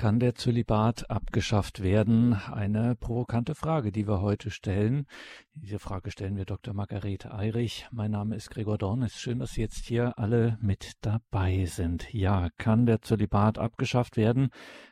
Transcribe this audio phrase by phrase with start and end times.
[0.00, 2.32] Kann der Zölibat abgeschafft werden?
[2.32, 5.06] Eine provokante Frage, die wir heute stellen.
[5.52, 6.72] Diese Frage stellen wir Dr.
[6.72, 7.86] Margarete Eirich.
[7.90, 9.20] Mein Name ist Gregor Dornis.
[9.20, 12.14] Schön, dass Sie jetzt hier alle mit dabei sind.
[12.14, 14.48] Ja, kann der Zölibat abgeschafft werden?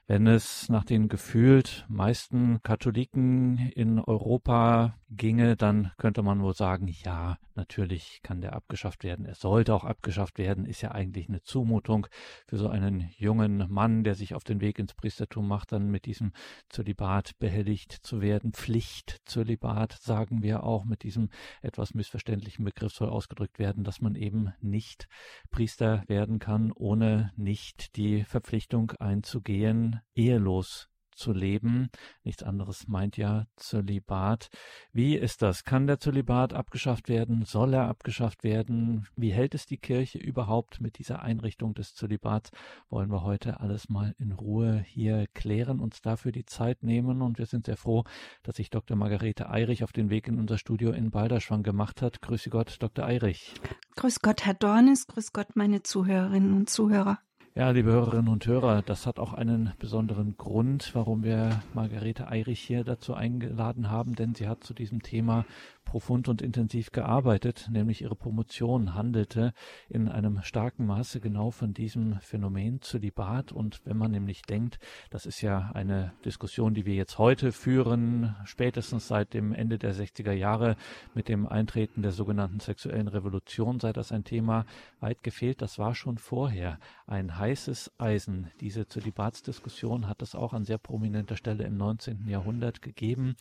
[0.06, 6.88] Wenn es nach den gefühlt meisten Katholiken in Europa ginge, dann könnte man wohl sagen,
[6.88, 9.26] ja, natürlich kann der abgeschafft werden.
[9.26, 10.64] Er sollte auch abgeschafft werden.
[10.64, 12.06] Ist ja eigentlich eine Zumutung
[12.46, 16.04] für so einen jungen Mann, der sich auf den Weg ins Priestertum macht, dann mit
[16.04, 16.32] diesem
[16.68, 18.52] Zölibat behelligt zu werden.
[18.52, 21.30] Pflicht Zölibat sagen wir auch mit diesem
[21.62, 25.08] etwas missverständlichen Begriff soll ausgedrückt werden, dass man eben nicht
[25.50, 31.90] Priester werden kann, ohne nicht die Verpflichtung einzugehen, ehelos zu leben.
[32.22, 34.48] Nichts anderes meint ja Zölibat.
[34.92, 35.64] Wie ist das?
[35.64, 37.44] Kann der Zölibat abgeschafft werden?
[37.44, 39.06] Soll er abgeschafft werden?
[39.16, 42.50] Wie hält es die Kirche überhaupt mit dieser Einrichtung des Zölibats?
[42.88, 47.38] Wollen wir heute alles mal in Ruhe hier klären, uns dafür die Zeit nehmen und
[47.38, 48.04] wir sind sehr froh,
[48.42, 48.96] dass sich Dr.
[48.96, 52.22] Margarete Eirich auf den Weg in unser Studio in Balderschwang gemacht hat.
[52.22, 53.04] Grüße Gott, Dr.
[53.04, 53.54] Eirich.
[53.96, 55.06] Grüß Gott, Herr Dornis.
[55.08, 57.18] Grüß Gott, meine Zuhörerinnen und Zuhörer.
[57.58, 62.60] Ja, liebe Hörerinnen und Hörer, das hat auch einen besonderen Grund, warum wir Margarete Eirich
[62.60, 65.44] hier dazu eingeladen haben, denn sie hat zu diesem Thema
[65.88, 69.54] profund und intensiv gearbeitet, nämlich ihre Promotion handelte
[69.88, 73.52] in einem starken Maße genau von diesem Phänomen Zölibat.
[73.52, 74.78] Und wenn man nämlich denkt,
[75.08, 79.94] das ist ja eine Diskussion, die wir jetzt heute führen, spätestens seit dem Ende der
[79.94, 80.76] 60er Jahre
[81.14, 84.66] mit dem Eintreten der sogenannten sexuellen Revolution sei das ein Thema
[85.00, 85.62] weit gefehlt.
[85.62, 88.50] Das war schon vorher ein heißes Eisen.
[88.60, 92.28] Diese Zölibatsdiskussion hat es auch an sehr prominenter Stelle im 19.
[92.28, 93.36] Jahrhundert gegeben.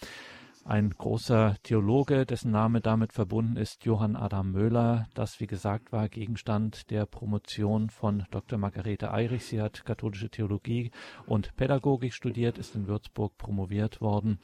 [0.67, 6.09] Ein großer Theologe, dessen Name damit verbunden ist, Johann Adam Möhler, das wie gesagt war
[6.09, 8.59] Gegenstand der Promotion von Dr.
[8.59, 9.45] Margarete Eirich.
[9.45, 10.91] Sie hat katholische Theologie
[11.25, 14.39] und Pädagogik studiert, ist in Würzburg promoviert worden.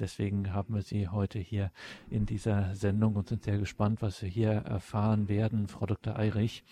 [0.00, 1.70] Deswegen haben wir sie heute hier
[2.08, 6.18] in dieser Sendung und sind sehr gespannt, was wir hier erfahren werden, Frau Dr.
[6.18, 6.64] Eirich.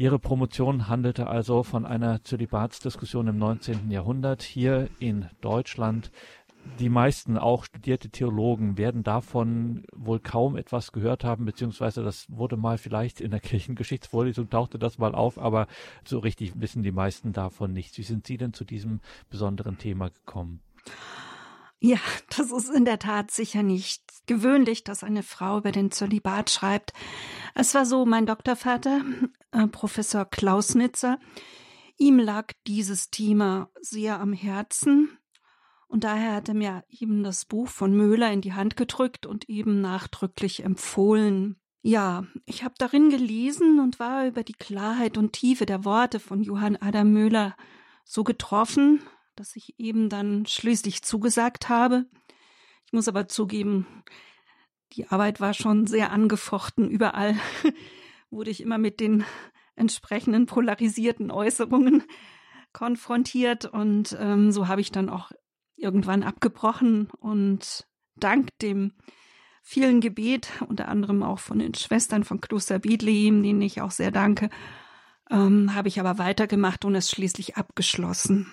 [0.00, 3.90] Ihre Promotion handelte also von einer Zölibatsdiskussion im 19.
[3.90, 6.10] Jahrhundert hier in Deutschland
[6.78, 12.56] die meisten auch studierte Theologen werden davon wohl kaum etwas gehört haben, beziehungsweise das wurde
[12.56, 15.66] mal vielleicht in der Kirchengeschichtsvorlesung tauchte das mal auf, aber
[16.04, 17.98] so richtig wissen die meisten davon nichts.
[17.98, 20.60] Wie sind Sie denn zu diesem besonderen Thema gekommen?
[21.80, 21.98] Ja,
[22.36, 26.92] das ist in der Tat sicher nicht gewöhnlich, dass eine Frau über den Zölibat schreibt.
[27.54, 29.00] Es war so, mein Doktorvater,
[29.52, 31.18] äh, Professor Klausnitzer,
[31.96, 35.18] ihm lag dieses Thema sehr am Herzen
[35.90, 39.48] und daher hat er mir eben das Buch von Möhler in die Hand gedrückt und
[39.48, 41.56] eben nachdrücklich empfohlen.
[41.82, 46.44] Ja, ich habe darin gelesen und war über die Klarheit und Tiefe der Worte von
[46.44, 47.56] Johann Adam Möhler
[48.04, 49.02] so getroffen,
[49.34, 52.06] dass ich eben dann schließlich zugesagt habe.
[52.86, 54.04] Ich muss aber zugeben,
[54.92, 56.88] die Arbeit war schon sehr angefochten.
[56.88, 57.34] Überall
[58.30, 59.24] wurde ich immer mit den
[59.74, 62.04] entsprechenden polarisierten Äußerungen
[62.72, 65.32] konfrontiert und ähm, so habe ich dann auch
[65.80, 67.86] irgendwann abgebrochen und
[68.16, 68.92] dank dem
[69.62, 74.10] vielen Gebet, unter anderem auch von den Schwestern von Kloster Bethlehem, denen ich auch sehr
[74.10, 74.50] danke,
[75.30, 78.50] ähm, habe ich aber weitergemacht und es schließlich abgeschlossen.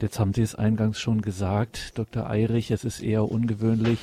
[0.00, 2.28] Jetzt haben Sie es eingangs schon gesagt, Dr.
[2.28, 4.00] Eirich, es ist eher ungewöhnlich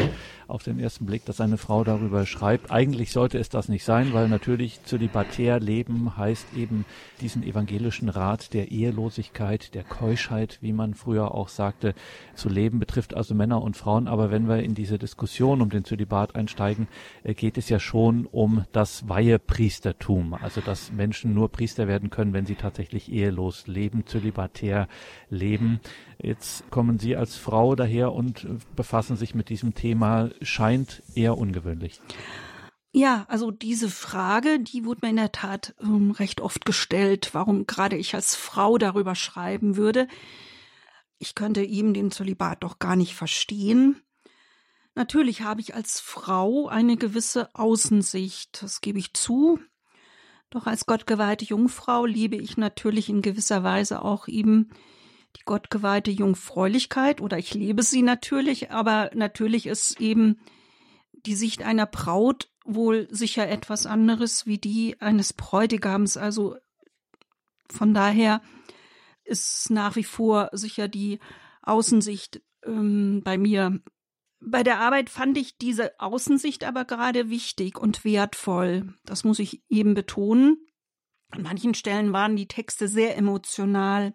[0.47, 2.71] auf den ersten Blick, dass eine Frau darüber schreibt.
[2.71, 6.85] Eigentlich sollte es das nicht sein, weil natürlich zölibatär leben heißt eben
[7.19, 11.93] diesen evangelischen Rat der Ehelosigkeit, der Keuschheit, wie man früher auch sagte,
[12.35, 14.07] zu leben, betrifft also Männer und Frauen.
[14.07, 16.87] Aber wenn wir in diese Diskussion um den Zölibat einsteigen,
[17.23, 22.33] äh, geht es ja schon um das Weihepriestertum, also dass Menschen nur Priester werden können,
[22.33, 24.87] wenn sie tatsächlich ehelos leben, zölibatär
[25.29, 25.79] leben.
[26.21, 31.99] Jetzt kommen Sie als Frau daher und befassen sich mit diesem Thema, scheint eher ungewöhnlich.
[32.93, 37.65] Ja, also diese Frage, die wurde mir in der Tat ähm, recht oft gestellt, warum
[37.65, 40.07] gerade ich als Frau darüber schreiben würde.
[41.17, 44.01] Ich könnte ihm den Zölibat doch gar nicht verstehen.
[44.93, 49.59] Natürlich habe ich als Frau eine gewisse Außensicht, das gebe ich zu.
[50.49, 54.69] Doch als gottgeweihte Jungfrau liebe ich natürlich in gewisser Weise auch eben
[55.37, 60.39] die gottgeweihte Jungfräulichkeit oder ich lebe sie natürlich, aber natürlich ist eben
[61.25, 66.17] die Sicht einer Braut wohl sicher etwas anderes wie die eines Bräutigams.
[66.17, 66.57] Also
[67.69, 68.41] von daher
[69.23, 71.19] ist nach wie vor sicher die
[71.61, 73.81] Außensicht ähm, bei mir.
[74.39, 78.93] Bei der Arbeit fand ich diese Außensicht aber gerade wichtig und wertvoll.
[79.05, 80.57] Das muss ich eben betonen.
[81.29, 84.13] An manchen Stellen waren die Texte sehr emotional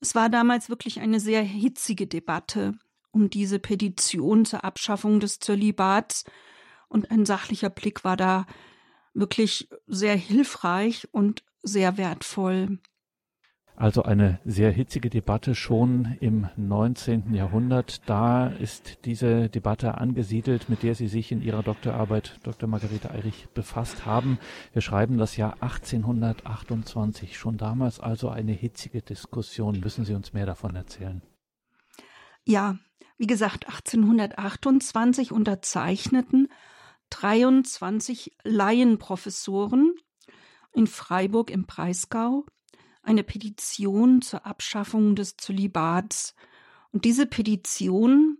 [0.00, 2.78] Es war damals wirklich eine sehr hitzige Debatte
[3.10, 6.24] um diese Petition zur Abschaffung des Zölibats
[6.88, 8.46] und ein sachlicher Blick war da
[9.14, 12.78] wirklich sehr hilfreich und sehr wertvoll.
[13.78, 17.32] Also eine sehr hitzige Debatte schon im 19.
[17.32, 18.00] Jahrhundert.
[18.08, 22.68] Da ist diese Debatte angesiedelt, mit der Sie sich in Ihrer Doktorarbeit, Dr.
[22.68, 24.40] Margarete Eirich, befasst haben.
[24.72, 27.38] Wir schreiben das Jahr 1828.
[27.38, 29.78] Schon damals also eine hitzige Diskussion.
[29.78, 31.22] Müssen Sie uns mehr davon erzählen?
[32.44, 32.78] Ja,
[33.16, 36.48] wie gesagt, 1828 unterzeichneten
[37.10, 39.94] 23 Laienprofessoren
[40.72, 42.44] in Freiburg im Breisgau
[43.08, 46.34] eine Petition zur Abschaffung des Zölibats.
[46.92, 48.36] Und diese Petition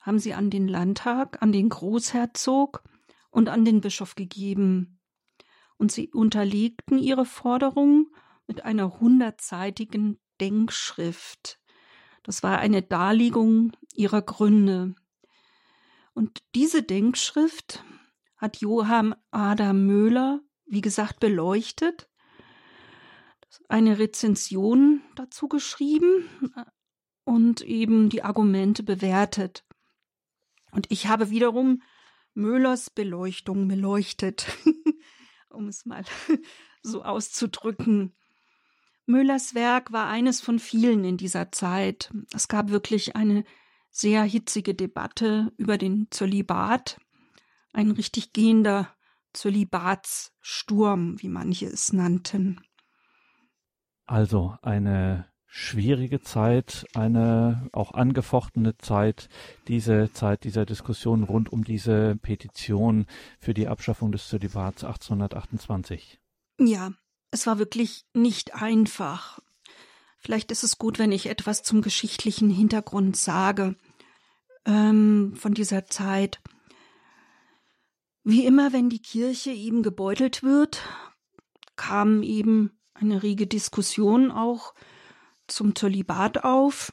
[0.00, 2.82] haben sie an den Landtag, an den Großherzog
[3.30, 4.98] und an den Bischof gegeben.
[5.76, 8.08] Und sie unterlegten ihre Forderung
[8.48, 11.60] mit einer hundertseitigen Denkschrift.
[12.24, 14.96] Das war eine Darlegung ihrer Gründe.
[16.12, 17.84] Und diese Denkschrift
[18.36, 22.07] hat Johann Adam Möhler, wie gesagt, beleuchtet
[23.68, 26.64] eine Rezension dazu geschrieben äh,
[27.24, 29.64] und eben die Argumente bewertet.
[30.70, 31.82] Und ich habe wiederum
[32.34, 34.46] Möhlers Beleuchtung beleuchtet,
[35.50, 36.04] um es mal
[36.82, 38.14] so auszudrücken.
[39.06, 42.12] Möhlers Werk war eines von vielen in dieser Zeit.
[42.32, 43.44] Es gab wirklich eine
[43.90, 47.00] sehr hitzige Debatte über den Zölibat,
[47.72, 48.94] ein richtig gehender
[49.32, 52.60] Zölibatssturm, wie manche es nannten.
[54.08, 59.28] Also eine schwierige Zeit, eine auch angefochtene Zeit,
[59.68, 63.04] diese Zeit dieser Diskussion rund um diese Petition
[63.38, 66.18] für die Abschaffung des Zölibats 1828.
[66.58, 66.92] Ja,
[67.30, 69.40] es war wirklich nicht einfach.
[70.16, 73.76] Vielleicht ist es gut, wenn ich etwas zum geschichtlichen Hintergrund sage
[74.64, 76.40] ähm, von dieser Zeit.
[78.24, 80.82] Wie immer, wenn die Kirche eben gebeutelt wird,
[81.76, 84.74] kamen eben eine rege Diskussion auch
[85.46, 86.92] zum Zölibat auf.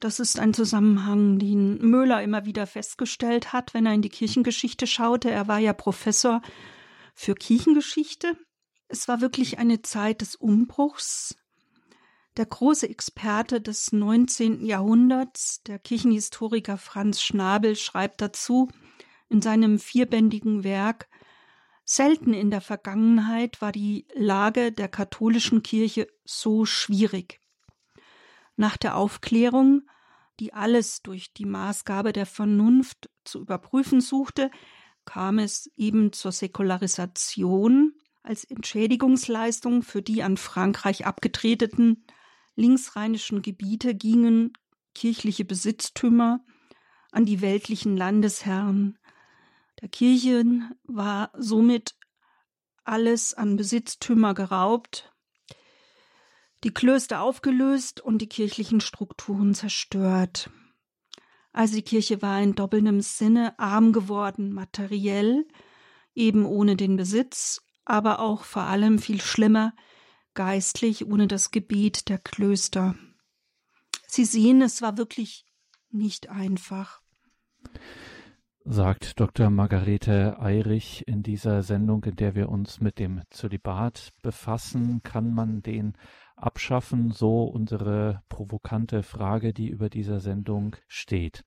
[0.00, 4.86] Das ist ein Zusammenhang, den Möhler immer wieder festgestellt hat, wenn er in die Kirchengeschichte
[4.86, 5.30] schaute.
[5.30, 6.42] Er war ja Professor
[7.14, 8.36] für Kirchengeschichte.
[8.88, 11.36] Es war wirklich eine Zeit des Umbruchs.
[12.36, 14.64] Der große Experte des 19.
[14.64, 18.70] Jahrhunderts, der Kirchenhistoriker Franz Schnabel, schreibt dazu
[19.28, 21.08] in seinem vierbändigen Werk
[21.84, 27.40] Selten in der Vergangenheit war die Lage der katholischen Kirche so schwierig.
[28.56, 29.82] Nach der Aufklärung,
[30.40, 34.50] die alles durch die Maßgabe der Vernunft zu überprüfen suchte,
[35.04, 42.04] kam es eben zur Säkularisation als Entschädigungsleistung für die an Frankreich abgetretenen
[42.54, 44.52] linksrheinischen Gebiete gingen
[44.94, 46.44] kirchliche Besitztümer
[47.10, 48.98] an die weltlichen Landesherren,
[49.82, 51.96] der Kirchen war somit
[52.84, 55.12] alles an Besitztümer geraubt,
[56.62, 60.50] die Klöster aufgelöst und die kirchlichen Strukturen zerstört.
[61.52, 65.46] Also die Kirche war in doppeltem Sinne arm geworden, materiell,
[66.14, 69.74] eben ohne den Besitz, aber auch vor allem viel schlimmer,
[70.34, 72.94] geistlich ohne das Gebet der Klöster.
[74.06, 75.44] Sie sehen, es war wirklich
[75.90, 77.02] nicht einfach
[78.64, 79.50] sagt Dr.
[79.50, 85.02] Margarete Eirich in dieser Sendung, in der wir uns mit dem Zölibat befassen.
[85.02, 85.94] Kann man den
[86.36, 87.10] abschaffen?
[87.10, 91.44] So unsere provokante Frage, die über dieser Sendung steht.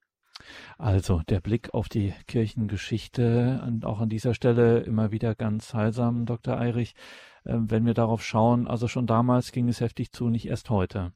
[0.77, 6.25] Also der Blick auf die Kirchengeschichte und auch an dieser Stelle immer wieder ganz heilsam,
[6.25, 6.57] Dr.
[6.57, 6.95] Eirich.
[7.45, 11.13] Ähm, wenn wir darauf schauen, also schon damals ging es heftig zu, nicht erst heute.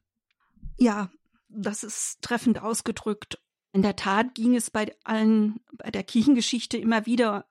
[0.78, 1.10] Ja,
[1.50, 3.40] das ist treffend ausgedrückt.
[3.72, 7.46] In der Tat ging es bei allen, bei der Kirchengeschichte immer wieder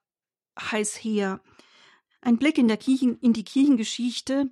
[0.59, 1.41] heiß her.
[2.21, 4.51] Ein Blick in, Kirchen, in die Kirchengeschichte,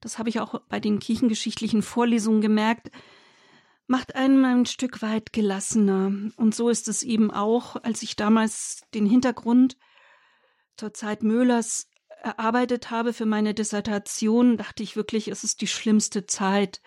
[0.00, 2.90] das habe ich auch bei den kirchengeschichtlichen Vorlesungen gemerkt,
[3.86, 6.12] macht einen ein Stück weit gelassener.
[6.36, 9.76] Und so ist es eben auch, als ich damals den Hintergrund
[10.76, 11.88] zur Zeit Möhlers
[12.22, 16.80] erarbeitet habe für meine Dissertation, dachte ich wirklich, es ist die schlimmste Zeit,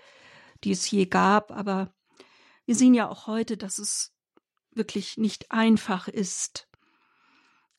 [0.64, 1.94] die es je gab, aber
[2.68, 4.14] wir sehen ja auch heute, dass es
[4.72, 6.68] wirklich nicht einfach ist.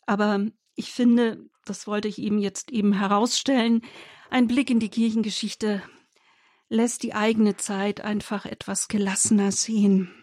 [0.07, 3.83] Aber ich finde, das wollte ich eben jetzt eben herausstellen,
[4.30, 5.83] ein Blick in die Kirchengeschichte
[6.68, 10.17] lässt die eigene Zeit einfach etwas gelassener sehen.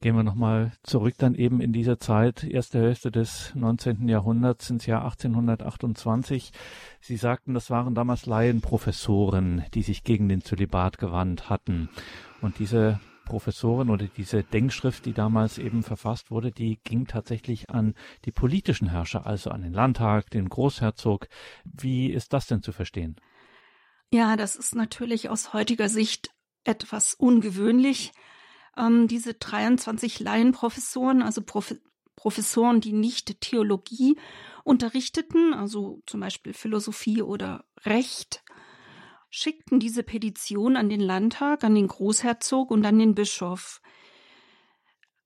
[0.00, 4.08] Gehen wir nochmal zurück dann eben in diese Zeit, erste Hälfte des 19.
[4.08, 6.52] Jahrhunderts ins Jahr 1828.
[7.00, 11.88] Sie sagten, das waren damals Laienprofessoren, die sich gegen den Zölibat gewandt hatten.
[12.40, 17.94] Und diese Professorin oder diese Denkschrift, die damals eben verfasst wurde, die ging tatsächlich an
[18.24, 21.26] die politischen Herrscher, also an den Landtag, den Großherzog.
[21.64, 23.16] Wie ist das denn zu verstehen?
[24.10, 26.30] Ja, das ist natürlich aus heutiger Sicht
[26.64, 28.12] etwas ungewöhnlich.
[28.76, 31.74] Ähm, diese 23 Laienprofessoren, also Prof
[32.16, 34.16] Professoren, die nicht Theologie
[34.62, 38.42] unterrichteten, also zum Beispiel Philosophie oder Recht,
[39.30, 43.82] schickten diese Petition an den Landtag, an den Großherzog und an den Bischof.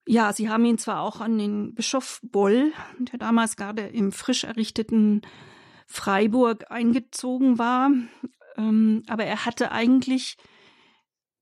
[0.07, 4.45] Ja, sie haben ihn zwar auch an den Bischof Boll, der damals gerade im frisch
[4.45, 5.21] errichteten
[5.87, 7.90] Freiburg eingezogen war,
[8.57, 10.38] ähm, aber er hatte eigentlich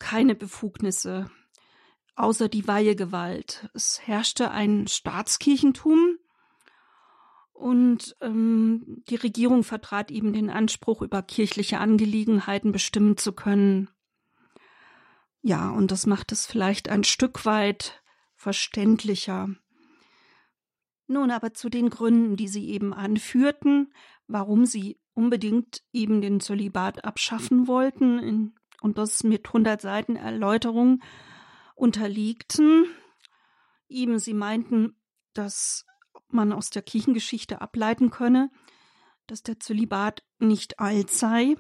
[0.01, 1.31] keine Befugnisse
[2.17, 3.71] außer die Weihegewalt.
[3.75, 6.19] Es herrschte ein Staatskirchentum,
[7.57, 13.89] und ähm, die Regierung vertrat eben den Anspruch, über kirchliche Angelegenheiten bestimmen zu können.
[15.41, 18.03] Ja, und das macht es vielleicht ein Stück weit
[18.35, 19.49] verständlicher.
[21.07, 23.95] Nun aber zu den Gründen, die Sie eben anführten,
[24.27, 31.01] warum Sie unbedingt eben den Zölibat abschaffen wollten und das mit 100 Seiten Erläuterung
[31.77, 32.87] unterliegten.
[33.89, 34.97] Eben, Sie meinten,
[35.33, 35.87] dass
[36.29, 38.51] man aus der Kirchengeschichte ableiten könne,
[39.29, 41.57] dass der Zölibat nicht alt sei,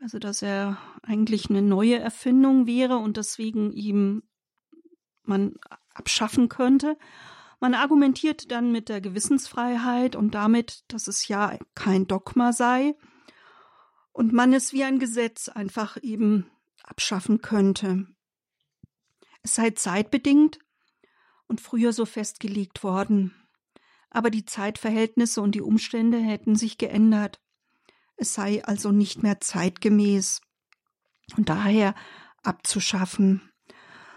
[0.00, 4.24] also dass er eigentlich eine neue Erfindung wäre und deswegen ihm
[5.22, 5.54] man
[5.94, 6.98] abschaffen könnte.
[7.60, 12.96] Man argumentiert dann mit der Gewissensfreiheit und damit, dass es ja kein Dogma sei
[14.10, 16.50] und man es wie ein Gesetz einfach eben
[16.82, 18.08] abschaffen könnte.
[19.42, 20.58] Es sei zeitbedingt
[21.48, 23.34] und früher so festgelegt worden.
[24.10, 27.40] Aber die Zeitverhältnisse und die Umstände hätten sich geändert.
[28.16, 30.42] Es sei also nicht mehr zeitgemäß
[31.36, 31.94] und daher
[32.42, 33.52] abzuschaffen.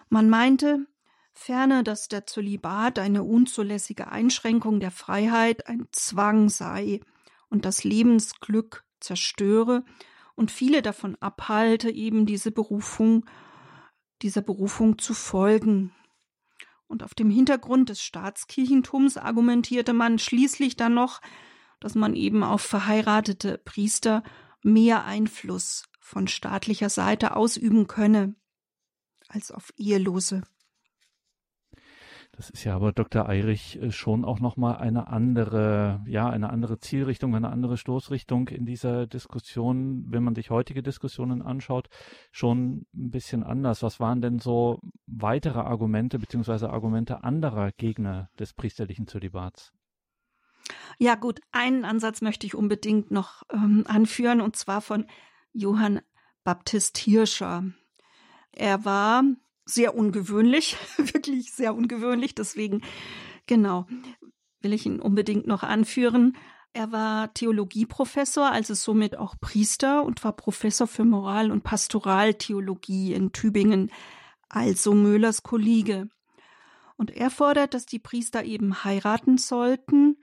[0.10, 0.86] Man meinte,
[1.34, 7.00] ferner, dass der Zölibat eine unzulässige Einschränkung der Freiheit, ein Zwang sei
[7.50, 9.84] und das Lebensglück zerstöre
[10.36, 13.26] und viele davon abhalte, eben diese Berufung,
[14.22, 15.94] dieser Berufung zu folgen.
[16.88, 21.22] Und auf dem Hintergrund des Staatskirchentums argumentierte man schließlich dann noch,
[21.80, 24.24] dass man eben auf verheiratete Priester
[24.62, 28.36] mehr Einfluss von staatlicher Seite ausüben könne
[29.28, 30.44] als auf Ehelose.
[32.36, 33.30] Das ist ja aber Dr.
[33.30, 38.66] Eirich äh, schon auch nochmal eine andere, ja, eine andere Zielrichtung, eine andere Stoßrichtung in
[38.66, 41.88] dieser Diskussion, wenn man sich heutige Diskussionen anschaut,
[42.32, 43.84] schon ein bisschen anders.
[43.84, 49.72] Was waren denn so weitere Argumente beziehungsweise Argumente anderer Gegner des priesterlichen Zölibats?
[50.98, 55.06] Ja, gut, einen Ansatz möchte ich unbedingt noch ähm, anführen, und zwar von
[55.54, 56.02] Johann
[56.44, 57.64] Baptist Hirscher.
[58.52, 59.24] Er war
[59.66, 62.36] sehr ungewöhnlich, wirklich sehr ungewöhnlich.
[62.36, 62.82] Deswegen,
[63.48, 63.88] genau,
[64.62, 66.38] will ich ihn unbedingt noch anführen.
[66.74, 73.32] Er war Theologieprofessor, also somit auch Priester und war Professor für Moral- und Pastoraltheologie in
[73.32, 73.92] Tübingen,
[74.50, 76.10] also Möhlers Kollege.
[76.98, 80.18] Und er fordert, dass die Priester eben heiraten sollten,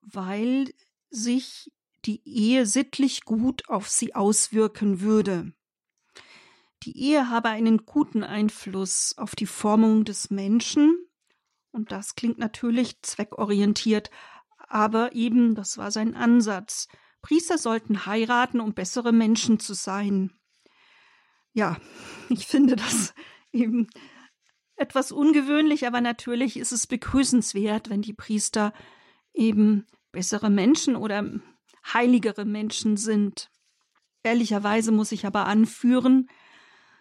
[0.00, 0.72] weil
[1.10, 1.72] sich
[2.04, 5.52] die Ehe sittlich gut auf sie auswirken würde.
[6.82, 10.96] Die Ehe habe einen guten Einfluss auf die Formung des Menschen,
[11.72, 14.10] und das klingt natürlich zweckorientiert,
[14.56, 16.88] aber eben, das war sein Ansatz.
[17.22, 20.32] Priester sollten heiraten, um bessere Menschen zu sein.
[21.52, 21.76] Ja,
[22.28, 23.14] ich finde das
[23.52, 23.88] eben
[24.76, 28.72] etwas ungewöhnlich, aber natürlich ist es begrüßenswert, wenn die Priester
[29.34, 31.24] eben bessere Menschen oder
[31.92, 33.50] heiligere Menschen sind.
[34.22, 36.28] Ehrlicherweise muss ich aber anführen,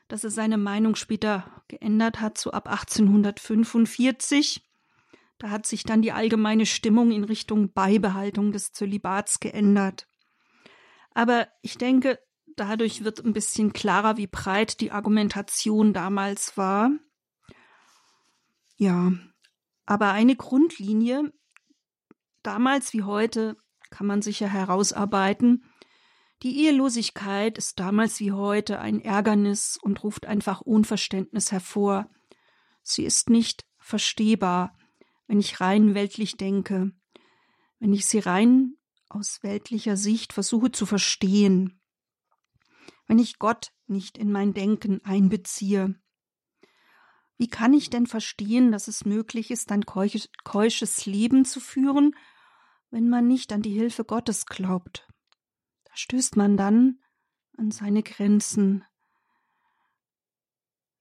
[0.10, 4.68] dass er seine Meinung später geändert hat, so ab 1845.
[5.38, 10.08] Da hat sich dann die allgemeine Stimmung in Richtung Beibehaltung des Zölibats geändert.
[11.14, 12.20] Aber ich denke,
[12.58, 16.90] dadurch wird ein bisschen klarer, wie breit die Argumentation damals war.
[18.78, 19.12] Ja,
[19.86, 21.32] aber eine Grundlinie,
[22.42, 23.58] damals wie heute,
[23.92, 25.69] kann man sicher herausarbeiten,
[26.42, 32.10] die Ehelosigkeit ist damals wie heute ein Ärgernis und ruft einfach Unverständnis hervor.
[32.82, 34.78] Sie ist nicht verstehbar,
[35.28, 36.94] wenn ich rein weltlich denke,
[37.80, 38.78] wenn ich sie rein
[39.10, 41.82] aus weltlicher Sicht versuche zu verstehen,
[43.08, 46.00] wenn ich Gott nicht in mein Denken einbeziehe.
[47.38, 52.16] Wie kann ich denn verstehen, dass es möglich ist, ein keusches Leben zu führen,
[52.92, 55.09] wenn man nicht an die Hilfe Gottes glaubt?
[55.90, 57.00] Da stößt man dann
[57.58, 58.84] an seine Grenzen.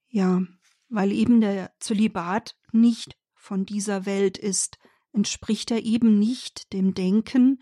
[0.09, 0.41] Ja,
[0.89, 4.77] weil eben der Zölibat nicht von dieser Welt ist,
[5.13, 7.61] entspricht er eben nicht dem Denken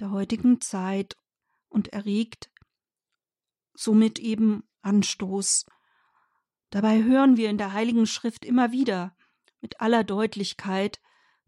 [0.00, 1.16] der heutigen Zeit
[1.68, 2.50] und erregt
[3.74, 5.66] somit eben Anstoß.
[6.70, 9.16] Dabei hören wir in der Heiligen Schrift immer wieder
[9.60, 11.00] mit aller Deutlichkeit,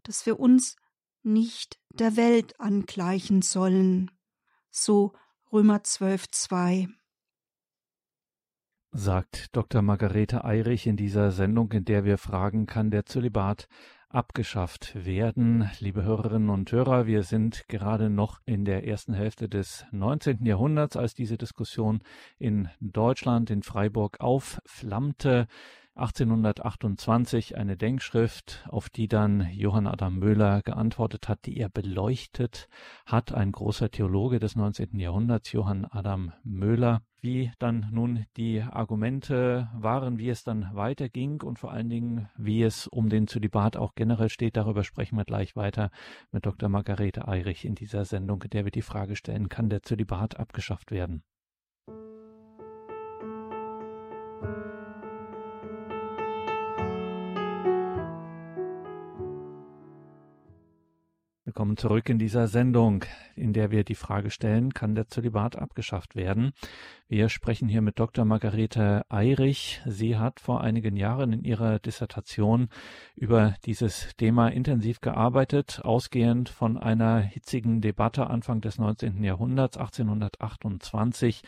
[0.03, 0.77] dass wir uns
[1.23, 4.11] nicht der Welt angleichen sollen.
[4.79, 5.15] So
[5.51, 6.89] Römer 12, 2
[8.93, 9.81] sagt Dr.
[9.81, 13.69] Margarete Eirich in dieser Sendung, in der wir fragen, kann der Zölibat
[14.11, 15.71] abgeschafft werden.
[15.81, 20.45] Liebe Hörerinnen und Hörer, wir sind gerade noch in der ersten Hälfte des 19.
[20.45, 22.03] Jahrhunderts, als diese Diskussion
[22.39, 25.47] in Deutschland, in Freiburg aufflammte.
[25.97, 32.69] 1828 eine Denkschrift, auf die dann Johann Adam Möhler geantwortet hat, die er beleuchtet
[33.07, 34.99] hat, ein großer Theologe des 19.
[34.99, 37.01] Jahrhunderts, Johann Adam Möhler.
[37.23, 42.63] Wie dann nun die Argumente waren, wie es dann weiterging und vor allen Dingen, wie
[42.63, 45.91] es um den Zölibat auch generell steht, darüber sprechen wir gleich weiter
[46.31, 46.69] mit Dr.
[46.69, 50.91] Margarete Eirich in dieser Sendung, in der wir die Frage stellen, kann der Zölibat abgeschafft
[50.91, 51.23] werden?
[61.57, 66.15] Willkommen zurück in dieser Sendung, in der wir die Frage stellen, kann der Zölibat abgeschafft
[66.15, 66.53] werden?
[67.09, 68.27] Wir sprechen hier mit Dr.
[68.27, 69.81] Margarete Eirich.
[69.87, 72.69] Sie hat vor einigen Jahren in ihrer Dissertation
[73.15, 79.25] über dieses Thema intensiv gearbeitet, ausgehend von einer hitzigen Debatte Anfang des 19.
[79.25, 81.43] Jahrhunderts, 1828,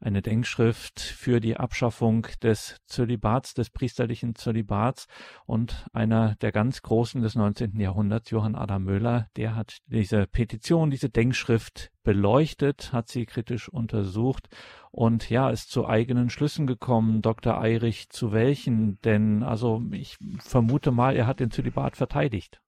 [0.00, 5.06] eine Denkschrift für die Abschaffung des Zölibats, des priesterlichen Zölibats
[5.46, 7.80] und einer der ganz Großen des 19.
[7.80, 14.48] Jahrhunderts, Johann Adam Möller, der hat diese Petition, diese Denkschrift beleuchtet, hat sie kritisch untersucht
[14.90, 17.22] und ja, ist zu eigenen Schlüssen gekommen.
[17.22, 17.60] Dr.
[17.60, 19.00] Eirich, zu welchen?
[19.02, 22.60] Denn, also ich vermute mal, er hat den Zölibat verteidigt.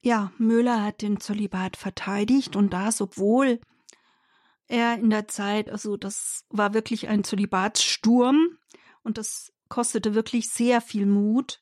[0.00, 3.60] Ja, Müller hat den Zölibat verteidigt und das, obwohl
[4.68, 8.58] er in der Zeit, also das war wirklich ein Zölibatssturm
[9.02, 11.60] und das kostete wirklich sehr viel Mut,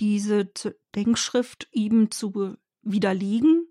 [0.00, 0.50] diese
[0.94, 2.56] Denkschrift eben zu
[2.90, 3.66] widerlegen,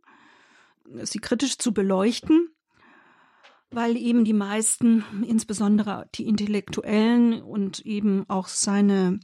[1.03, 2.49] sie kritisch zu beleuchten
[3.71, 9.19] weil eben die meisten, insbesondere die Intellektuellen und eben auch seine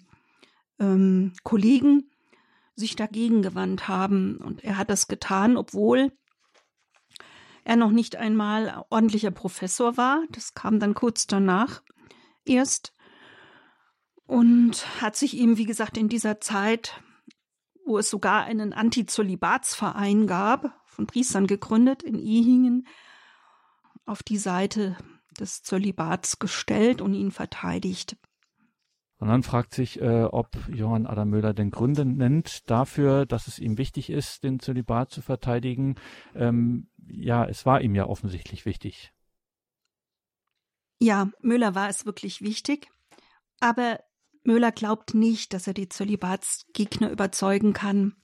[0.79, 2.09] ähm, Kollegen,
[2.75, 4.37] sich dagegen gewandt haben.
[4.37, 6.11] Und er hat das getan, obwohl
[7.63, 10.23] er noch nicht einmal ordentlicher Professor war.
[10.31, 11.81] Das kam dann kurz danach
[12.43, 12.93] erst.
[14.25, 17.01] Und hat sich eben, wie gesagt, in dieser Zeit,
[17.85, 22.87] wo es sogar einen Anti-Zölibatsverein gab, von Priestern gegründet in Ihingen,
[24.05, 24.97] auf die Seite
[25.39, 28.17] des Zölibats gestellt und ihn verteidigt.
[29.21, 33.59] Und dann fragt sich, äh, ob Johann Adam Müller den Gründe nennt dafür, dass es
[33.59, 35.95] ihm wichtig ist, den Zölibat zu verteidigen.
[36.33, 39.13] Ähm, ja, es war ihm ja offensichtlich wichtig.
[40.99, 42.91] Ja, Müller war es wirklich wichtig,
[43.59, 43.99] aber
[44.43, 48.15] Müller glaubt nicht, dass er die Zölibatsgegner überzeugen kann.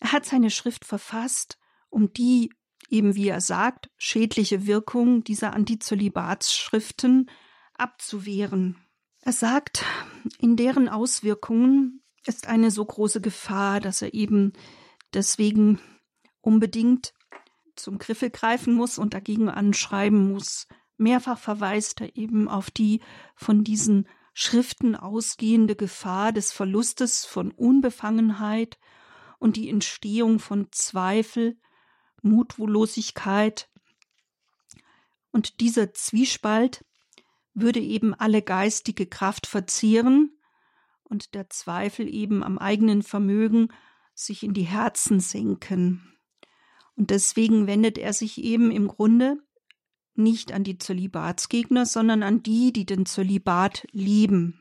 [0.00, 1.58] Er hat seine Schrift verfasst,
[1.90, 2.50] um die
[2.90, 7.30] eben wie er sagt, schädliche Wirkung dieser Antizölibatsschriften
[7.74, 8.76] abzuwehren.
[9.20, 9.84] Er sagt,
[10.38, 14.52] in deren Auswirkungen ist eine so große Gefahr, dass er eben
[15.12, 15.80] deswegen
[16.40, 17.12] unbedingt
[17.76, 20.66] zum Griffel greifen muss und dagegen anschreiben muss.
[20.96, 23.00] Mehrfach verweist er eben auf die
[23.36, 24.08] von diesen
[24.40, 28.78] Schriften ausgehende Gefahr des Verlustes von Unbefangenheit
[29.40, 31.58] und die Entstehung von Zweifel
[32.22, 33.68] Mutlosigkeit.
[35.32, 36.84] Und dieser Zwiespalt
[37.52, 40.38] würde eben alle geistige Kraft verzehren
[41.02, 43.72] und der Zweifel eben am eigenen Vermögen
[44.14, 46.16] sich in die Herzen senken.
[46.94, 49.42] Und deswegen wendet er sich eben im Grunde
[50.18, 54.60] nicht an die Zölibatsgegner, sondern an die, die den Zölibat lieben.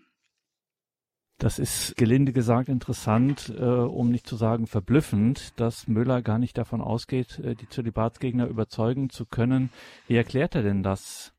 [1.40, 6.58] Das ist gelinde gesagt interessant, äh, um nicht zu sagen verblüffend, dass Müller gar nicht
[6.58, 9.70] davon ausgeht, äh, die Zölibatsgegner überzeugen zu können.
[10.08, 11.34] Wie erklärt er denn das?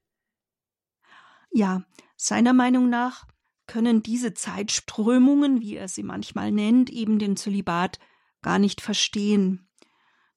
[1.50, 1.82] Ja,
[2.16, 3.26] seiner Meinung nach
[3.66, 7.98] können diese Zeitströmungen, wie er sie manchmal nennt, eben den Zölibat
[8.40, 9.67] gar nicht verstehen.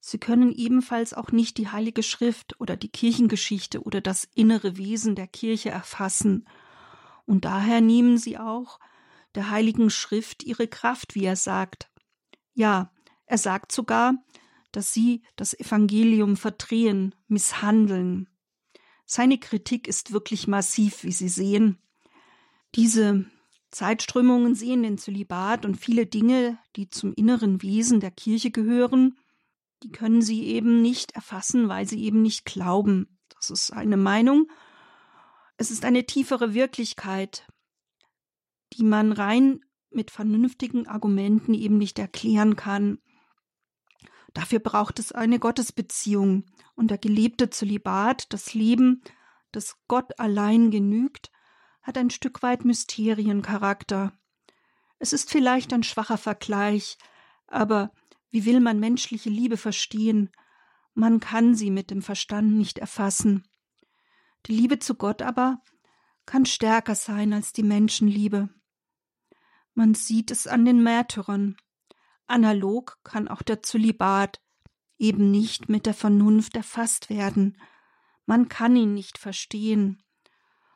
[0.03, 5.13] Sie können ebenfalls auch nicht die Heilige Schrift oder die Kirchengeschichte oder das innere Wesen
[5.13, 6.47] der Kirche erfassen.
[7.27, 8.79] Und daher nehmen sie auch
[9.35, 11.91] der Heiligen Schrift ihre Kraft, wie er sagt.
[12.55, 12.91] Ja,
[13.27, 14.15] er sagt sogar,
[14.71, 18.27] dass sie das Evangelium verdrehen, misshandeln.
[19.05, 21.77] Seine Kritik ist wirklich massiv, wie Sie sehen.
[22.73, 23.25] Diese
[23.69, 29.17] Zeitströmungen sehen den Zölibat und viele Dinge, die zum inneren Wesen der Kirche gehören,
[29.83, 33.19] die können sie eben nicht erfassen, weil sie eben nicht glauben.
[33.35, 34.51] Das ist eine Meinung.
[35.57, 37.47] Es ist eine tiefere Wirklichkeit,
[38.73, 42.99] die man rein mit vernünftigen Argumenten eben nicht erklären kann.
[44.33, 49.03] Dafür braucht es eine Gottesbeziehung und der gelebte Zölibat, das Leben,
[49.51, 51.31] das Gott allein genügt,
[51.81, 54.13] hat ein Stück weit Mysteriencharakter.
[54.99, 56.97] Es ist vielleicht ein schwacher Vergleich,
[57.47, 57.91] aber
[58.31, 60.31] wie will man menschliche Liebe verstehen?
[60.93, 63.47] Man kann sie mit dem Verstand nicht erfassen.
[64.47, 65.61] Die Liebe zu Gott aber
[66.25, 68.49] kann stärker sein als die Menschenliebe.
[69.73, 71.57] Man sieht es an den Märtyrern.
[72.27, 74.41] Analog kann auch der Zölibat
[74.97, 77.57] eben nicht mit der Vernunft erfasst werden.
[78.25, 80.03] Man kann ihn nicht verstehen.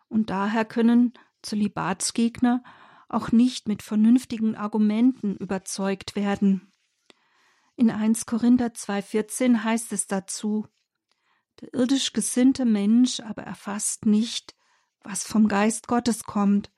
[0.07, 2.63] Und daher können Zölibatsgegner
[3.07, 6.73] auch nicht mit vernünftigen Argumenten überzeugt werden.
[7.77, 10.65] In 1 Korinther 2,14 heißt es dazu:
[11.59, 14.55] Der irdisch gesinnte Mensch aber erfasst nicht,
[15.03, 16.71] was vom Geist Gottes kommt.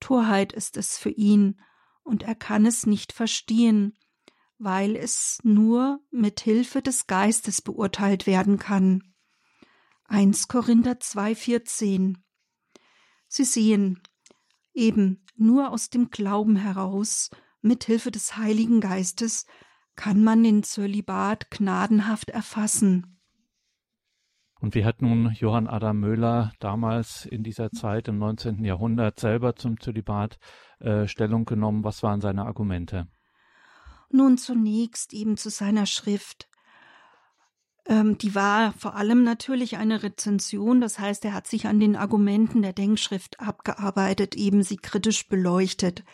[0.00, 1.60] Torheit ist es für ihn,
[2.02, 3.96] und er kann es nicht verstehen,
[4.58, 9.14] weil es nur mit Hilfe des Geistes beurteilt werden kann.
[10.06, 12.16] 1 Korinther 2,14
[13.28, 14.02] Sie sehen,
[14.74, 17.30] eben nur aus dem Glauben heraus,
[17.62, 19.46] mit Hilfe des Heiligen Geistes,
[19.96, 23.14] kann man den Zölibat gnadenhaft erfassen.
[24.60, 28.64] Und wie hat nun Johann Adam Möhler damals in dieser Zeit im 19.
[28.64, 30.38] Jahrhundert selber zum Zölibat
[30.80, 31.84] äh, Stellung genommen?
[31.84, 33.06] Was waren seine Argumente?
[34.10, 36.48] Nun zunächst eben zu seiner Schrift.
[37.86, 41.96] Ähm, die war vor allem natürlich eine Rezension, das heißt, er hat sich an den
[41.96, 46.04] Argumenten der Denkschrift abgearbeitet, eben sie kritisch beleuchtet.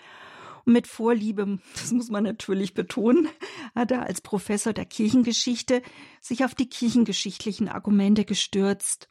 [0.64, 3.28] Und mit Vorliebe, das muss man natürlich betonen,
[3.74, 5.82] hat er als Professor der Kirchengeschichte
[6.20, 9.08] sich auf die kirchengeschichtlichen Argumente gestürzt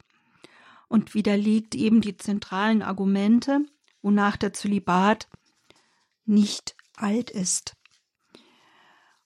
[0.87, 3.61] und widerlegt eben die zentralen Argumente,
[4.01, 5.27] wonach der Zölibat
[6.25, 7.75] nicht alt ist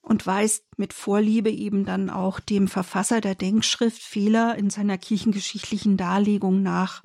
[0.04, 5.98] und weist mit Vorliebe eben dann auch dem Verfasser der Denkschrift Fehler in seiner kirchengeschichtlichen
[5.98, 7.04] Darlegung nach.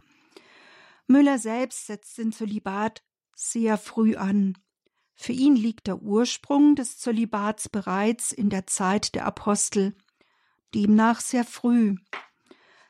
[1.07, 3.03] Müller selbst setzt den Zölibat
[3.35, 4.59] sehr früh an.
[5.21, 9.97] Für ihn liegt der Ursprung des Zölibats bereits in der Zeit der Apostel,
[10.77, 11.97] demnach sehr früh.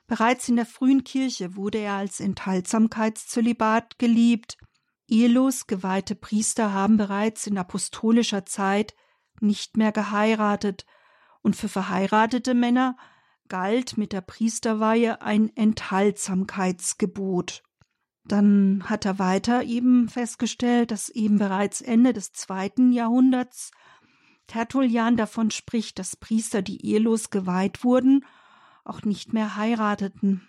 [0.06, 4.58] Bereits in der frühen Kirche wurde er als Enthaltsamkeitszölibat geliebt.
[5.08, 8.94] Ehelos geweihte Priester haben bereits in apostolischer Zeit
[9.40, 10.84] nicht mehr geheiratet,
[11.40, 12.98] und für verheiratete Männer
[13.48, 17.62] galt mit der Priesterweihe ein Enthaltsamkeitsgebot.
[18.28, 23.70] Dann hat er weiter eben festgestellt, dass eben bereits Ende des zweiten Jahrhunderts
[24.46, 28.24] Tertullian davon spricht, dass Priester, die ehelos geweiht wurden,
[28.84, 30.46] auch nicht mehr heirateten.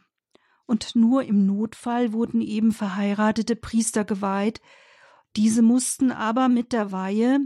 [0.65, 4.61] Und nur im Notfall wurden eben verheiratete Priester geweiht.
[5.35, 7.39] Diese mussten aber mit der Weihe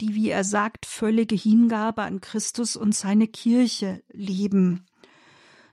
[0.00, 4.86] die, wie er sagt, völlige Hingabe an Christus und seine Kirche leben.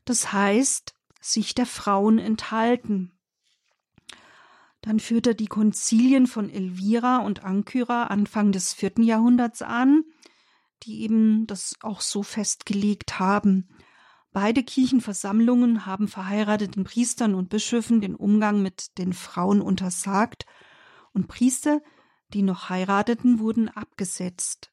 [0.05, 3.18] Das heißt, sich der Frauen enthalten.
[4.81, 10.03] Dann führt er die Konzilien von Elvira und Ankyra Anfang des vierten Jahrhunderts an,
[10.83, 13.67] die eben das auch so festgelegt haben.
[14.31, 20.45] Beide Kirchenversammlungen haben verheirateten Priestern und Bischöfen den Umgang mit den Frauen untersagt,
[21.11, 21.81] und Priester,
[22.33, 24.71] die noch heirateten, wurden abgesetzt.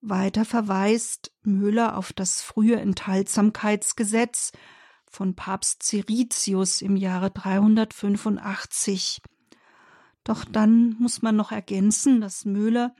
[0.00, 4.52] Weiter verweist Müller auf das frühe Enthaltsamkeitsgesetz
[5.10, 9.20] von Papst Cyritius im Jahre 385.
[10.24, 12.94] Doch dann muss man noch ergänzen, dass Müller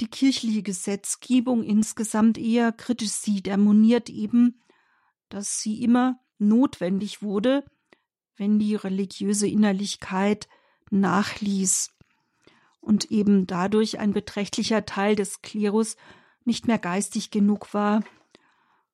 [0.00, 3.46] die kirchliche Gesetzgebung insgesamt eher kritisch sieht.
[3.46, 4.60] Er moniert eben,
[5.28, 7.64] dass sie immer notwendig wurde,
[8.36, 10.48] wenn die religiöse Innerlichkeit
[10.90, 11.90] nachließ
[12.80, 15.96] und eben dadurch ein beträchtlicher Teil des Klerus
[16.44, 18.02] nicht mehr geistig genug war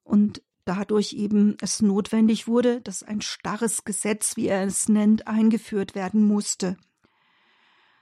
[0.04, 5.96] und dadurch eben es notwendig wurde, dass ein starres Gesetz, wie er es nennt, eingeführt
[5.96, 6.76] werden musste.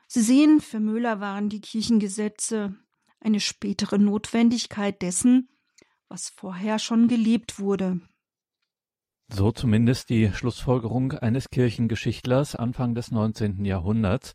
[0.07, 2.77] Sie sehen, für Müller waren die Kirchengesetze
[3.21, 5.49] eine spätere Notwendigkeit dessen,
[6.09, 8.01] was vorher schon gelebt wurde.
[9.31, 13.65] So zumindest die Schlussfolgerung eines Kirchengeschichtlers Anfang des 19.
[13.65, 14.35] Jahrhunderts.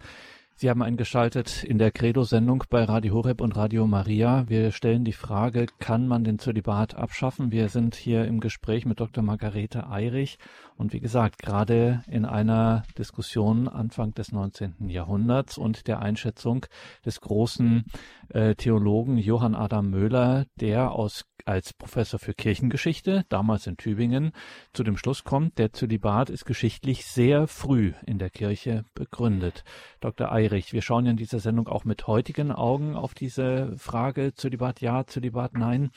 [0.55, 4.45] Sie haben eingeschaltet in der Credo-Sendung bei Radio Horeb und Radio Maria.
[4.47, 7.51] Wir stellen die Frage, kann man den Zölibat abschaffen?
[7.51, 9.23] Wir sind hier im Gespräch mit Dr.
[9.23, 10.37] Margarete Eirich
[10.75, 14.89] und wie gesagt, gerade in einer Diskussion Anfang des 19.
[14.89, 16.67] Jahrhunderts und der Einschätzung
[17.03, 17.85] des großen
[18.29, 24.32] äh, Theologen Johann Adam Möhler, der aus als Professor für Kirchengeschichte, damals in Tübingen,
[24.73, 29.63] zu dem Schluss kommt, der Zölibat ist geschichtlich sehr früh in der Kirche begründet.
[29.99, 30.32] Dr.
[30.32, 35.06] Eirich, wir schauen in dieser Sendung auch mit heutigen Augen auf diese Frage Zölibat ja,
[35.06, 35.91] Zölibat nein.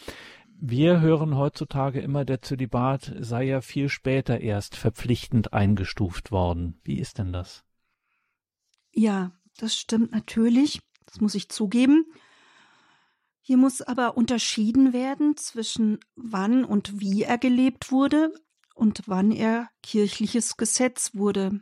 [0.58, 6.80] Wir hören heutzutage immer, der Zölibat sei ja viel später erst verpflichtend eingestuft worden.
[6.82, 7.62] Wie ist denn das?
[8.92, 10.80] Ja, das stimmt natürlich.
[11.04, 12.06] Das muss ich zugeben.
[13.48, 18.34] Hier muss aber unterschieden werden zwischen wann und wie er gelebt wurde
[18.74, 21.60] und wann er kirchliches Gesetz wurde.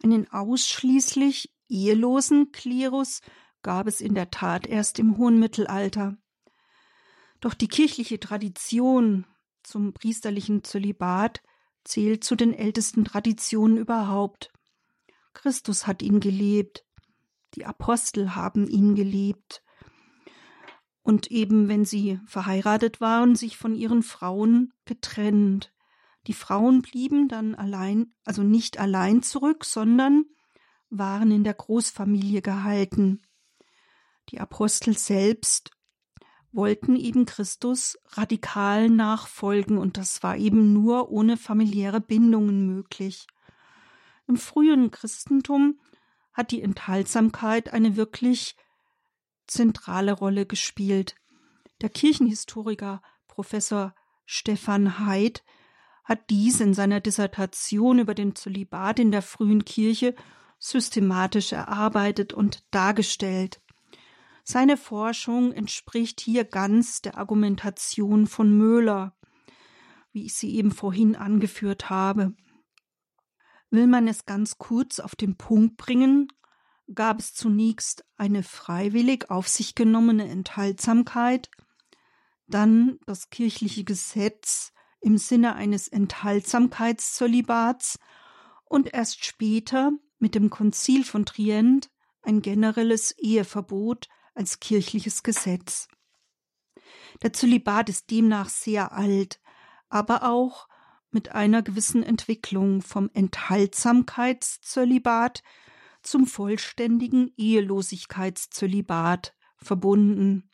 [0.00, 3.20] Einen ausschließlich ehelosen Klerus
[3.62, 6.16] gab es in der Tat erst im hohen Mittelalter.
[7.40, 9.26] Doch die kirchliche Tradition
[9.64, 11.42] zum priesterlichen Zölibat
[11.82, 14.52] zählt zu den ältesten Traditionen überhaupt.
[15.32, 16.84] Christus hat ihn gelebt,
[17.56, 19.64] die Apostel haben ihn gelebt,
[21.02, 25.72] und eben wenn sie verheiratet waren, sich von ihren Frauen getrennt.
[26.26, 30.24] Die Frauen blieben dann allein, also nicht allein zurück, sondern
[30.90, 33.22] waren in der Großfamilie gehalten.
[34.28, 35.70] Die Apostel selbst
[36.52, 43.26] wollten eben Christus radikal nachfolgen und das war eben nur ohne familiäre Bindungen möglich.
[44.28, 45.80] Im frühen Christentum
[46.32, 48.54] hat die Enthaltsamkeit eine wirklich
[49.52, 51.14] zentrale Rolle gespielt.
[51.80, 55.44] Der Kirchenhistoriker Professor Stefan Heid
[56.04, 60.14] hat dies in seiner Dissertation über den Zölibat in der frühen Kirche
[60.58, 63.60] systematisch erarbeitet und dargestellt.
[64.44, 69.16] Seine Forschung entspricht hier ganz der Argumentation von Möhler,
[70.12, 72.34] wie ich sie eben vorhin angeführt habe.
[73.70, 76.28] Will man es ganz kurz auf den Punkt bringen,
[76.94, 81.50] gab es zunächst eine freiwillig auf sich genommene Enthaltsamkeit,
[82.46, 87.98] dann das kirchliche Gesetz im Sinne eines Enthaltsamkeitszölibats
[88.64, 91.90] und erst später mit dem Konzil von Trient
[92.22, 95.88] ein generelles Eheverbot als kirchliches Gesetz.
[97.22, 99.40] Der Zölibat ist demnach sehr alt,
[99.88, 100.68] aber auch
[101.10, 105.44] mit einer gewissen Entwicklung vom Enthaltsamkeitszölibat
[106.02, 110.50] zum vollständigen Ehelosigkeitszölibat verbunden.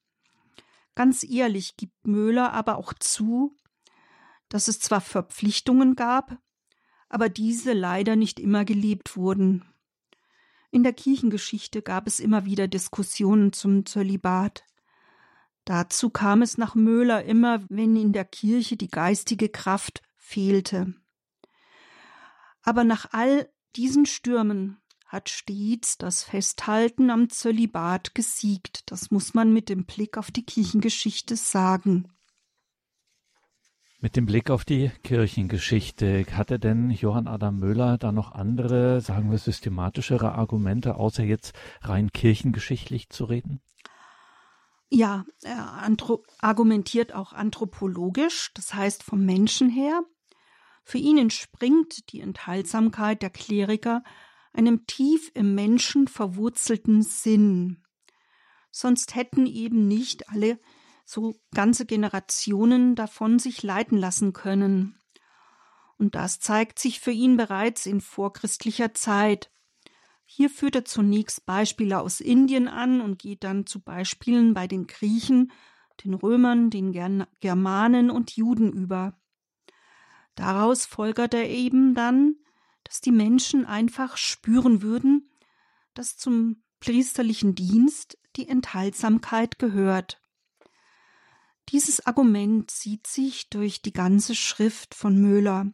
[0.95, 3.57] Ganz ehrlich gibt Möhler aber auch zu,
[4.49, 6.39] dass es zwar Verpflichtungen gab,
[7.09, 9.65] aber diese leider nicht immer gelebt wurden.
[10.71, 14.65] In der Kirchengeschichte gab es immer wieder Diskussionen zum Zölibat.
[15.65, 20.95] Dazu kam es nach Möhler immer, wenn in der Kirche die geistige Kraft fehlte.
[22.63, 28.83] Aber nach all diesen Stürmen hat stets das Festhalten am Zölibat gesiegt.
[28.91, 32.13] Das muss man mit dem Blick auf die Kirchengeschichte sagen.
[34.01, 39.31] Mit dem Blick auf die Kirchengeschichte, hatte denn Johann Adam Möller da noch andere, sagen
[39.31, 43.61] wir, systematischere Argumente, außer jetzt rein kirchengeschichtlich zu reden?
[44.91, 45.85] Ja, er
[46.39, 50.03] argumentiert auch anthropologisch, das heißt vom Menschen her.
[50.85, 54.03] Für ihn entspringt die Enthaltsamkeit der Kleriker
[54.53, 57.83] einem tief im Menschen verwurzelten Sinn.
[58.71, 60.59] Sonst hätten eben nicht alle
[61.05, 64.99] so ganze Generationen davon sich leiten lassen können.
[65.97, 69.51] Und das zeigt sich für ihn bereits in vorchristlicher Zeit.
[70.25, 74.87] Hier führt er zunächst Beispiele aus Indien an und geht dann zu Beispielen bei den
[74.87, 75.51] Griechen,
[76.05, 76.93] den Römern, den
[77.41, 79.19] Germanen und Juden über.
[80.35, 82.37] Daraus folgert er eben dann,
[82.89, 85.31] dass die Menschen einfach spüren würden,
[85.93, 90.23] dass zum priesterlichen Dienst die Enthaltsamkeit gehört.
[91.69, 95.71] Dieses Argument zieht sich durch die ganze Schrift von Möhler.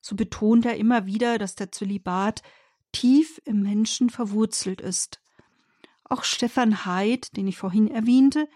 [0.00, 2.42] So betont er immer wieder, dass der Zölibat
[2.92, 5.20] tief im Menschen verwurzelt ist.
[6.04, 8.48] Auch Stefan Heid, den ich vorhin erwähnte,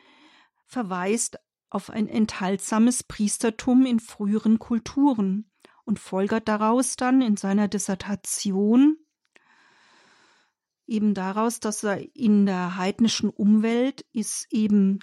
[0.65, 1.41] verweist
[1.71, 5.51] auf ein enthaltsames Priestertum in früheren Kulturen
[5.87, 8.99] und folgert daraus dann in seiner Dissertation
[10.87, 15.01] eben daraus, dass er in der heidnischen Umwelt es eben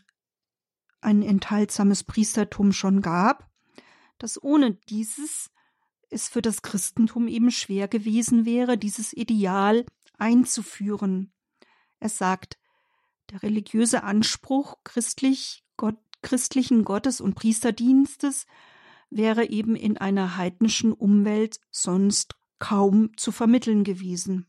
[1.01, 3.49] ein enthaltsames Priestertum schon gab,
[4.17, 5.49] dass ohne dieses
[6.09, 9.85] es für das Christentum eben schwer gewesen wäre, dieses Ideal
[10.17, 11.33] einzuführen.
[11.99, 12.59] Er sagt,
[13.31, 18.45] der religiöse Anspruch christlich, Gott, christlichen Gottes- und Priesterdienstes
[19.17, 24.47] wäre eben in einer heidnischen Umwelt sonst kaum zu vermitteln gewesen.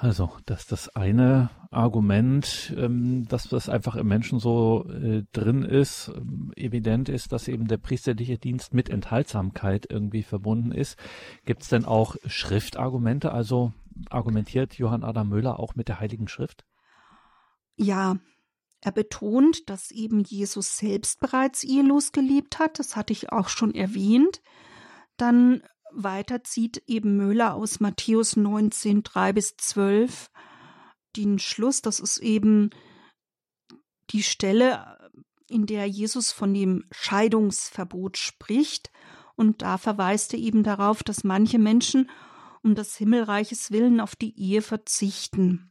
[0.00, 6.12] Also, dass das eine Argument, ähm, dass das einfach im Menschen so äh, drin ist,
[6.16, 10.96] ähm, evident ist, dass eben der priesterliche Dienst mit Enthaltsamkeit irgendwie verbunden ist.
[11.46, 13.32] Gibt es denn auch Schriftargumente?
[13.32, 13.72] Also
[14.08, 16.64] argumentiert Johann Adam Müller auch mit der Heiligen Schrift?
[17.74, 18.18] Ja,
[18.80, 22.78] er betont, dass eben Jesus selbst bereits ehelos gelebt hat.
[22.78, 24.40] Das hatte ich auch schon erwähnt.
[25.16, 25.62] Dann
[25.92, 30.30] weiter zieht eben Müller aus Matthäus 19, 3 bis 12
[31.16, 32.70] den Schluss, das ist eben
[34.10, 34.98] die Stelle,
[35.48, 38.90] in der Jesus von dem Scheidungsverbot spricht.
[39.34, 42.10] Und da verweist er eben darauf, dass manche Menschen
[42.62, 45.67] um des Himmelreiches willen auf die Ehe verzichten,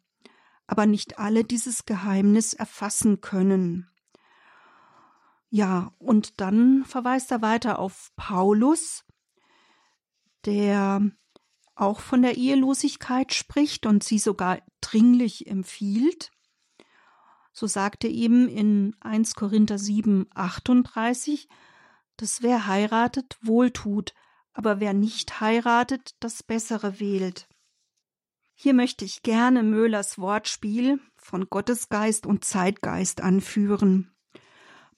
[0.67, 3.89] aber nicht alle dieses Geheimnis erfassen können.
[5.49, 9.05] Ja, und dann verweist er weiter auf Paulus,
[10.45, 11.01] der
[11.75, 16.31] auch von der Ehelosigkeit spricht und sie sogar dringlich empfiehlt.
[17.53, 21.47] So sagte eben in 1 Korinther 7, 38,
[22.17, 24.13] dass wer heiratet, wohltut,
[24.53, 27.47] aber wer nicht heiratet, das Bessere wählt.
[28.59, 34.11] Hier möchte ich gerne Möhlers Wortspiel von Gottesgeist und Zeitgeist anführen.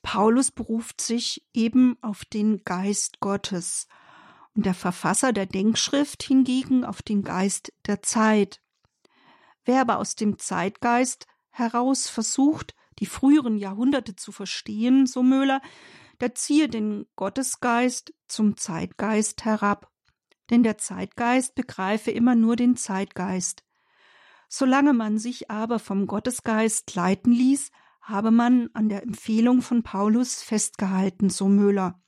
[0.01, 3.89] Paulus beruft sich eben auf den Geist Gottes,
[4.55, 8.61] und der Verfasser der Denkschrift hingegen auf den Geist der Zeit.
[9.65, 15.61] Wer aber aus dem Zeitgeist heraus versucht, die früheren Jahrhunderte zu verstehen, so Möhler,
[16.21, 19.91] der ziehe den Gottesgeist zum Zeitgeist herab.
[20.49, 23.63] Denn der Zeitgeist begreife immer nur den Zeitgeist.
[24.47, 30.41] Solange man sich aber vom Gottesgeist leiten ließ, habe man an der Empfehlung von Paulus
[30.41, 32.01] festgehalten, so Möhler.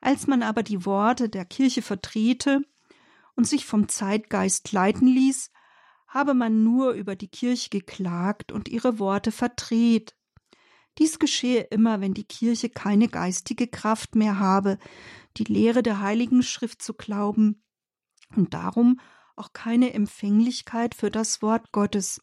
[0.00, 2.62] Als man aber die Worte der Kirche vertrete
[3.36, 5.52] und sich vom Zeitgeist leiten ließ,
[6.08, 10.16] habe man nur über die Kirche geklagt und ihre Worte verdreht.
[10.98, 14.78] Dies geschehe immer, wenn die Kirche keine geistige Kraft mehr habe,
[15.36, 17.62] die Lehre der Heiligen Schrift zu glauben
[18.36, 19.00] und darum
[19.36, 22.20] auch keine Empfänglichkeit für das Wort Gottes.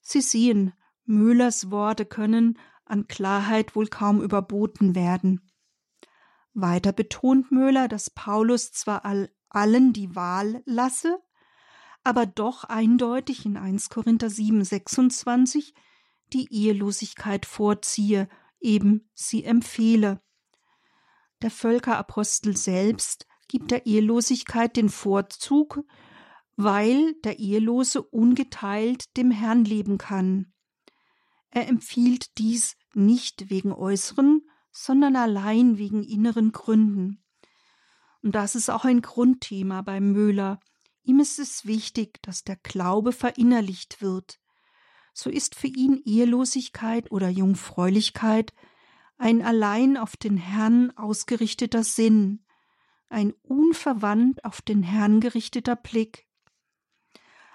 [0.00, 0.72] Sie sehen,
[1.04, 5.50] Müllers Worte können an Klarheit wohl kaum überboten werden.
[6.54, 11.18] Weiter betont Möhler, dass Paulus zwar all, allen die Wahl lasse,
[12.04, 15.74] aber doch eindeutig in 1 Korinther 7, 26
[16.32, 18.28] die Ehelosigkeit vorziehe,
[18.60, 20.20] eben sie empfehle.
[21.42, 25.84] Der Völkerapostel selbst gibt der Ehelosigkeit den Vorzug,
[26.56, 30.52] weil der Ehelose ungeteilt dem Herrn leben kann.
[31.50, 37.22] Er empfiehlt dies nicht wegen äußeren, sondern allein wegen inneren Gründen.
[38.22, 40.58] Und das ist auch ein Grundthema beim Müller.
[41.02, 44.40] Ihm ist es wichtig, dass der Glaube verinnerlicht wird.
[45.18, 48.52] So ist für ihn Ehelosigkeit oder Jungfräulichkeit
[49.16, 52.44] ein allein auf den Herrn ausgerichteter Sinn,
[53.08, 56.26] ein unverwandt auf den Herrn gerichteter Blick,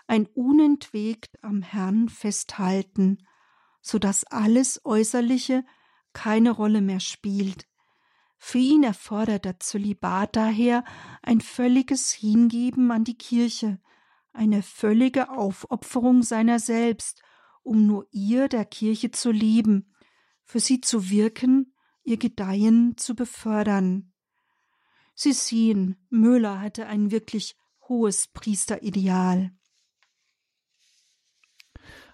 [0.08, 3.19] ein unentwegt am Herrn festhalten,
[3.80, 5.63] so dass alles Äußerliche
[6.13, 7.67] keine Rolle mehr spielt.
[8.39, 10.84] Für ihn erfordert der Zölibat daher
[11.21, 13.80] ein völliges Hingeben an die Kirche,
[14.34, 17.21] eine völlige Aufopferung seiner selbst,
[17.63, 19.93] um nur ihr der Kirche zu lieben,
[20.43, 24.13] für sie zu wirken, ihr Gedeihen zu befördern.
[25.13, 27.56] Sie sehen, Müller hatte ein wirklich
[27.88, 29.52] hohes Priesterideal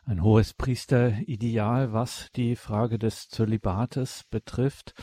[0.08, 4.94] ein hohes Priesterideal, was die Frage des Zölibates betrifft.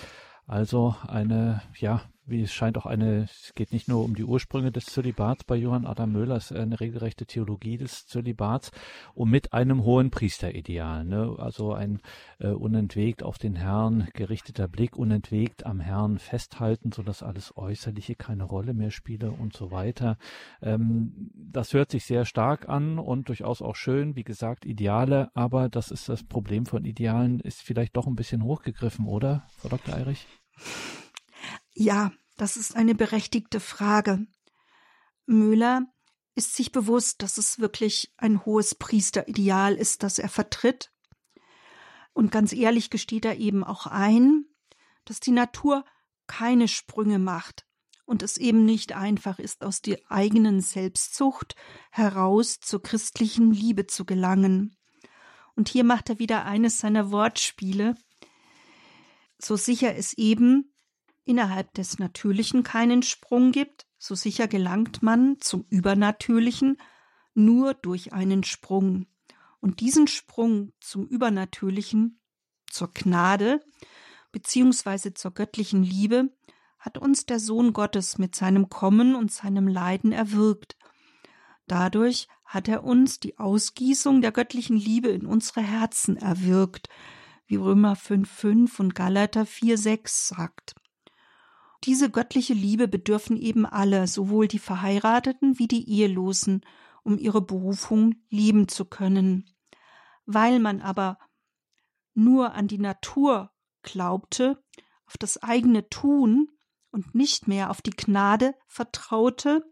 [0.46, 4.72] Also eine, ja, wie es scheint auch eine, es geht nicht nur um die Ursprünge
[4.72, 8.70] des Zölibats bei Johann Adam Möller, es ist eine regelrechte Theologie des Zölibats
[9.14, 11.34] und mit einem hohen Priesterideal, ne?
[11.38, 12.00] also ein
[12.38, 18.14] äh, unentwegt auf den Herrn gerichteter Blick, unentwegt am Herrn festhalten, so dass alles Äußerliche
[18.14, 20.16] keine Rolle mehr spiele und so weiter.
[20.62, 25.68] Ähm, das hört sich sehr stark an und durchaus auch schön, wie gesagt, Ideale, aber
[25.68, 29.94] das ist das Problem von Idealen, ist vielleicht doch ein bisschen hochgegriffen, oder, Frau Dr.
[29.94, 30.27] Eirich?
[31.75, 34.27] Ja, das ist eine berechtigte Frage.
[35.27, 35.83] Müller
[36.35, 40.90] ist sich bewusst, dass es wirklich ein hohes Priesterideal ist, das er vertritt.
[42.12, 44.46] Und ganz ehrlich gesteht er eben auch ein,
[45.04, 45.85] dass die Natur
[46.27, 47.66] keine Sprünge macht,
[48.06, 51.56] und es eben nicht einfach ist, aus der eigenen Selbstzucht
[51.90, 54.77] heraus zur christlichen Liebe zu gelangen.
[55.54, 57.94] Und hier macht er wieder eines seiner Wortspiele.
[59.38, 60.73] So sicher es eben
[61.25, 66.79] innerhalb des Natürlichen keinen Sprung gibt, so sicher gelangt man zum Übernatürlichen
[67.35, 69.06] nur durch einen Sprung.
[69.60, 72.20] Und diesen Sprung zum Übernatürlichen,
[72.70, 73.60] zur Gnade,
[74.31, 76.31] beziehungsweise zur göttlichen Liebe,
[76.79, 80.77] hat uns der Sohn Gottes mit seinem Kommen und seinem Leiden erwirkt.
[81.66, 86.88] Dadurch hat er uns die Ausgießung der göttlichen Liebe in unsere Herzen erwirkt,
[87.46, 90.75] wie Römer 5,5 und Galater 4,6 sagt.
[91.85, 96.64] Diese göttliche Liebe bedürfen eben alle, sowohl die Verheirateten wie die Ehelosen,
[97.02, 99.54] um ihre Berufung lieben zu können.
[100.24, 101.18] Weil man aber
[102.14, 104.62] nur an die Natur glaubte,
[105.04, 106.48] auf das eigene Tun
[106.90, 109.62] und nicht mehr auf die Gnade vertraute,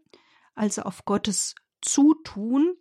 [0.53, 2.75] also auf Gottes Zutun.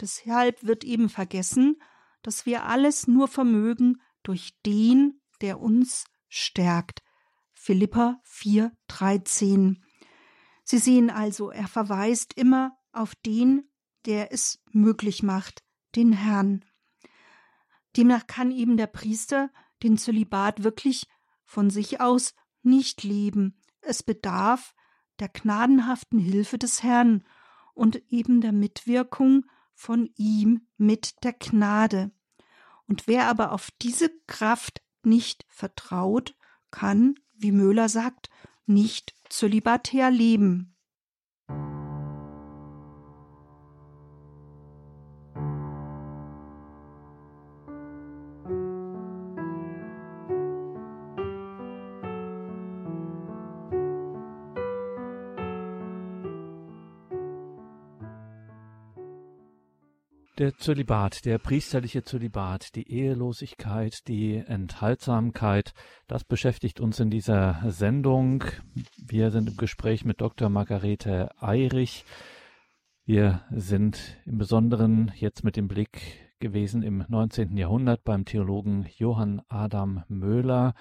[0.00, 1.80] Deshalb wird eben vergessen,
[2.22, 7.02] dass wir alles nur vermögen durch den, der uns stärkt.
[7.62, 9.84] Philippa 4, 13.
[10.64, 13.68] Sie sehen also, er verweist immer auf den,
[14.06, 15.62] der es möglich macht,
[15.94, 16.64] den Herrn.
[17.98, 19.50] Demnach kann eben der Priester
[19.82, 21.06] den Zölibat wirklich
[21.44, 22.32] von sich aus
[22.62, 23.60] nicht leben.
[23.82, 24.74] Es bedarf
[25.18, 27.24] der gnadenhaften Hilfe des Herrn
[27.74, 29.44] und eben der Mitwirkung
[29.74, 32.10] von ihm mit der Gnade.
[32.88, 36.34] Und wer aber auf diese Kraft nicht vertraut,
[36.70, 38.30] kann, wie Möhler sagt,
[38.66, 40.69] nicht zölibatär leben.
[60.50, 65.74] Der Zölibat, der priesterliche Zölibat, die Ehelosigkeit, die Enthaltsamkeit,
[66.08, 68.42] das beschäftigt uns in dieser Sendung.
[68.98, 70.48] Wir sind im Gespräch mit Dr.
[70.48, 72.04] Margarete Eirich.
[73.04, 77.56] Wir sind im Besonderen jetzt mit dem Blick gewesen im 19.
[77.56, 80.74] Jahrhundert beim Theologen Johann Adam Möhler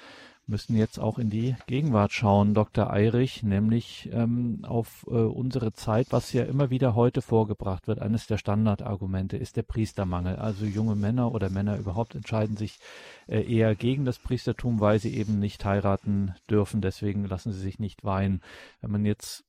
[0.49, 2.91] müssen jetzt auch in die Gegenwart schauen, Dr.
[2.91, 8.01] Eirich, nämlich ähm, auf äh, unsere Zeit, was ja immer wieder heute vorgebracht wird.
[8.01, 10.35] Eines der Standardargumente ist der Priestermangel.
[10.35, 12.79] Also junge Männer oder Männer überhaupt entscheiden sich
[13.27, 16.81] äh, eher gegen das Priestertum, weil sie eben nicht heiraten dürfen.
[16.81, 18.41] Deswegen lassen sie sich nicht weihen.
[18.81, 19.45] Wenn man jetzt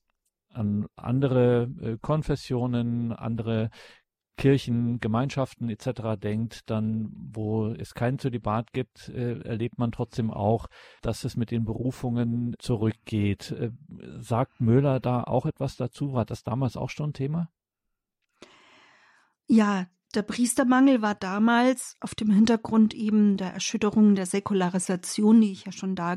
[0.53, 3.71] an andere äh, Konfessionen, andere
[4.41, 6.19] Kirchen, Gemeinschaften etc.
[6.19, 10.67] denkt, dann wo es kein Zölibat gibt, äh, erlebt man trotzdem auch,
[11.03, 13.53] dass es mit den Berufungen zurückgeht.
[13.53, 13.71] Äh,
[14.19, 16.15] sagt Möhler da auch etwas dazu?
[16.15, 17.51] War das damals auch schon Thema?
[19.47, 25.67] Ja, der Priestermangel war damals auf dem Hintergrund eben der Erschütterung der Säkularisation, die ich
[25.67, 26.17] ja schon da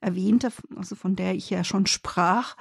[0.00, 2.56] erwähnte, also von der ich ja schon sprach,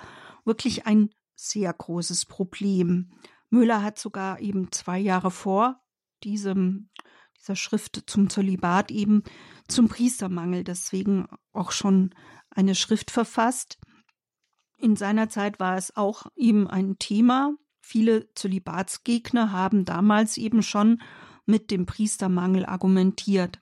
[0.45, 3.09] wirklich ein sehr großes Problem.
[3.49, 5.81] Müller hat sogar eben zwei Jahre vor
[6.23, 6.89] diesem,
[7.37, 9.23] dieser Schrift zum Zölibat eben
[9.67, 12.13] zum Priestermangel deswegen auch schon
[12.49, 13.79] eine Schrift verfasst.
[14.77, 17.53] In seiner Zeit war es auch eben ein Thema.
[17.81, 21.01] Viele Zölibatsgegner haben damals eben schon
[21.45, 23.61] mit dem Priestermangel argumentiert.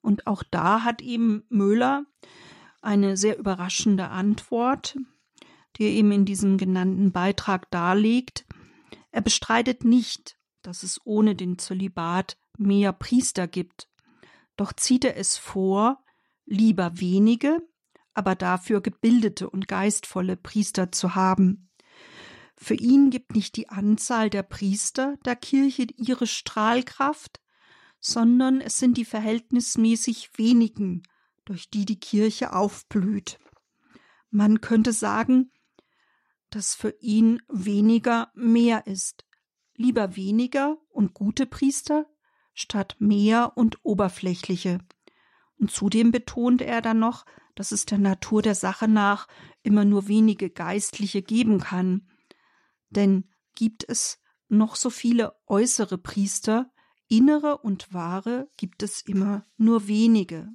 [0.00, 2.04] Und auch da hat eben Müller
[2.82, 4.96] eine sehr überraschende Antwort,
[5.76, 8.46] die er eben in diesem genannten Beitrag darlegt.
[9.14, 13.88] Er bestreitet nicht, dass es ohne den Zölibat mehr Priester gibt,
[14.56, 16.02] doch zieht er es vor,
[16.46, 17.58] lieber wenige,
[18.12, 21.70] aber dafür gebildete und geistvolle Priester zu haben.
[22.56, 27.40] Für ihn gibt nicht die Anzahl der Priester der Kirche ihre Strahlkraft,
[28.00, 31.04] sondern es sind die verhältnismäßig wenigen,
[31.44, 33.38] durch die die Kirche aufblüht.
[34.30, 35.52] Man könnte sagen,
[36.54, 39.24] dass für ihn weniger mehr ist.
[39.74, 42.06] Lieber weniger und gute Priester
[42.52, 44.78] statt mehr und oberflächliche.
[45.58, 47.26] Und zudem betont er dann noch,
[47.56, 49.26] dass es der Natur der Sache nach
[49.62, 52.08] immer nur wenige Geistliche geben kann.
[52.90, 56.70] Denn gibt es noch so viele äußere Priester,
[57.08, 60.48] innere und wahre gibt es immer nur wenige.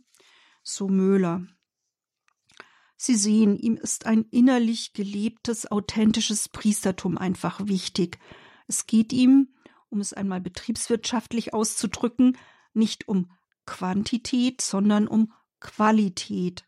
[0.64, 1.46] So Möhler.
[3.02, 8.20] Sie sehen, ihm ist ein innerlich gelebtes, authentisches Priestertum einfach wichtig.
[8.68, 9.54] Es geht ihm,
[9.88, 12.38] um es einmal betriebswirtschaftlich auszudrücken,
[12.74, 13.32] nicht um
[13.66, 15.32] Quantität, sondern um
[15.62, 16.66] Qualität.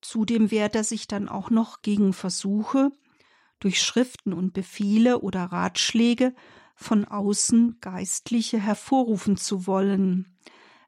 [0.00, 2.90] Zudem wehrt er sich dann auch noch gegen Versuche,
[3.60, 6.34] durch Schriften und Befehle oder Ratschläge
[6.74, 10.36] von außen Geistliche hervorrufen zu wollen.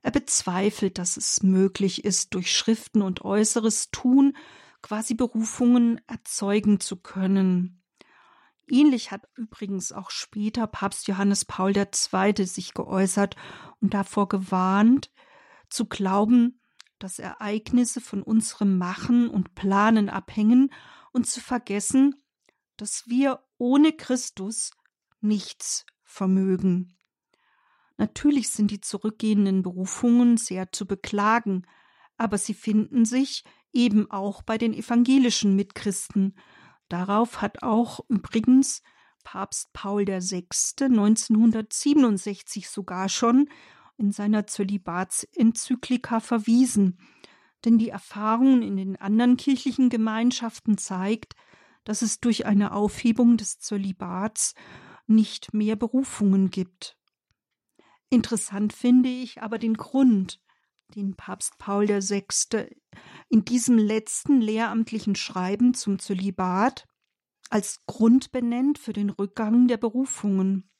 [0.02, 4.36] Er bezweifelt, dass es möglich ist, durch Schriften und äußeres Tun
[4.84, 7.82] quasi Berufungen erzeugen zu können.
[8.68, 12.44] Ähnlich hat übrigens auch später Papst Johannes Paul II.
[12.44, 13.34] sich geäußert
[13.80, 15.10] und davor gewarnt,
[15.70, 16.60] zu glauben,
[16.98, 20.70] dass Ereignisse von unserem Machen und Planen abhängen
[21.12, 22.22] und zu vergessen,
[22.76, 24.72] dass wir ohne Christus
[25.22, 26.94] nichts vermögen.
[27.96, 31.66] Natürlich sind die zurückgehenden Berufungen sehr zu beklagen,
[32.18, 33.44] aber sie finden sich
[33.74, 36.36] eben auch bei den evangelischen Mitchristen.
[36.88, 38.82] Darauf hat auch übrigens
[39.24, 40.46] Papst Paul VI.
[40.80, 43.48] 1967 sogar schon
[43.96, 46.98] in seiner Zölibatsenzyklika verwiesen,
[47.64, 51.34] denn die Erfahrung in den anderen kirchlichen Gemeinschaften zeigt,
[51.84, 54.54] dass es durch eine Aufhebung des Zölibats
[55.06, 56.98] nicht mehr Berufungen gibt.
[58.10, 60.40] Interessant finde ich aber den Grund,
[60.94, 62.24] den Papst Paul VI.
[63.28, 66.86] In diesem letzten lehramtlichen Schreiben zum Zölibat
[67.50, 70.70] als Grund benennt für den Rückgang der Berufungen.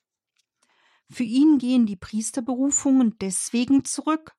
[1.09, 4.35] Für ihn gehen die Priesterberufungen deswegen zurück,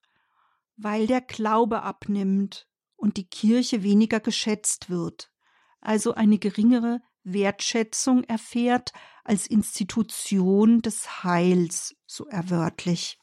[0.76, 5.30] weil der Glaube abnimmt und die Kirche weniger geschätzt wird,
[5.80, 8.92] also eine geringere Wertschätzung erfährt
[9.24, 13.18] als Institution des Heils, so erwörtlich.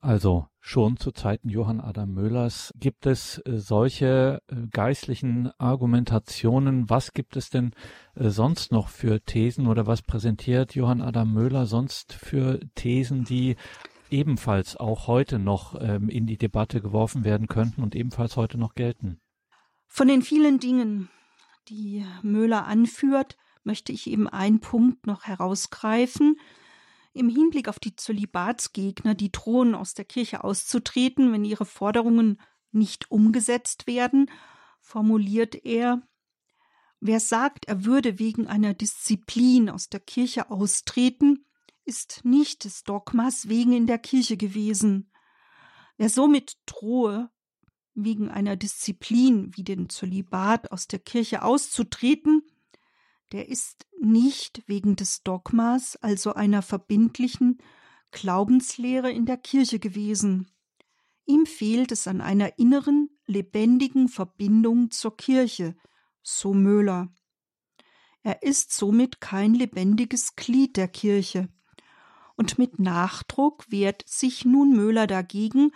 [0.00, 6.88] Also schon zu Zeiten Johann Adam Möllers gibt es äh, solche äh, geistlichen Argumentationen.
[6.88, 7.72] Was gibt es denn
[8.14, 13.56] äh, sonst noch für Thesen oder was präsentiert Johann Adam Möller sonst für Thesen, die
[14.08, 18.74] ebenfalls auch heute noch ähm, in die Debatte geworfen werden könnten und ebenfalls heute noch
[18.74, 19.20] gelten?
[19.88, 21.10] Von den vielen Dingen,
[21.68, 26.36] die Möhler anführt, möchte ich eben einen Punkt noch herausgreifen,
[27.12, 32.40] im Hinblick auf die Zölibatsgegner, die drohen, aus der Kirche auszutreten, wenn ihre Forderungen
[32.70, 34.30] nicht umgesetzt werden,
[34.80, 36.02] formuliert er
[37.04, 41.44] Wer sagt, er würde wegen einer Disziplin aus der Kirche austreten,
[41.84, 45.10] ist nicht des Dogmas wegen in der Kirche gewesen.
[45.96, 47.28] Wer somit drohe,
[47.94, 52.42] wegen einer Disziplin wie den Zölibat aus der Kirche auszutreten,
[53.32, 57.58] der ist nicht wegen des Dogmas, also einer verbindlichen
[58.10, 60.48] Glaubenslehre in der Kirche gewesen.
[61.24, 65.76] Ihm fehlt es an einer inneren, lebendigen Verbindung zur Kirche,
[66.22, 67.12] so Möhler.
[68.22, 71.48] Er ist somit kein lebendiges Glied der Kirche.
[72.36, 75.72] Und mit Nachdruck wehrt sich nun Möhler dagegen,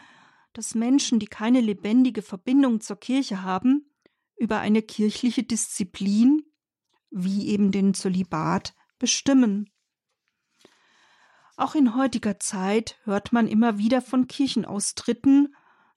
[0.52, 3.90] dass Menschen, die keine lebendige Verbindung zur Kirche haben,
[4.36, 6.42] über eine kirchliche Disziplin
[7.10, 9.70] wie eben den Zölibat bestimmen.
[11.56, 15.54] Auch in heutiger Zeit hört man immer wieder von Kirchenaustritten,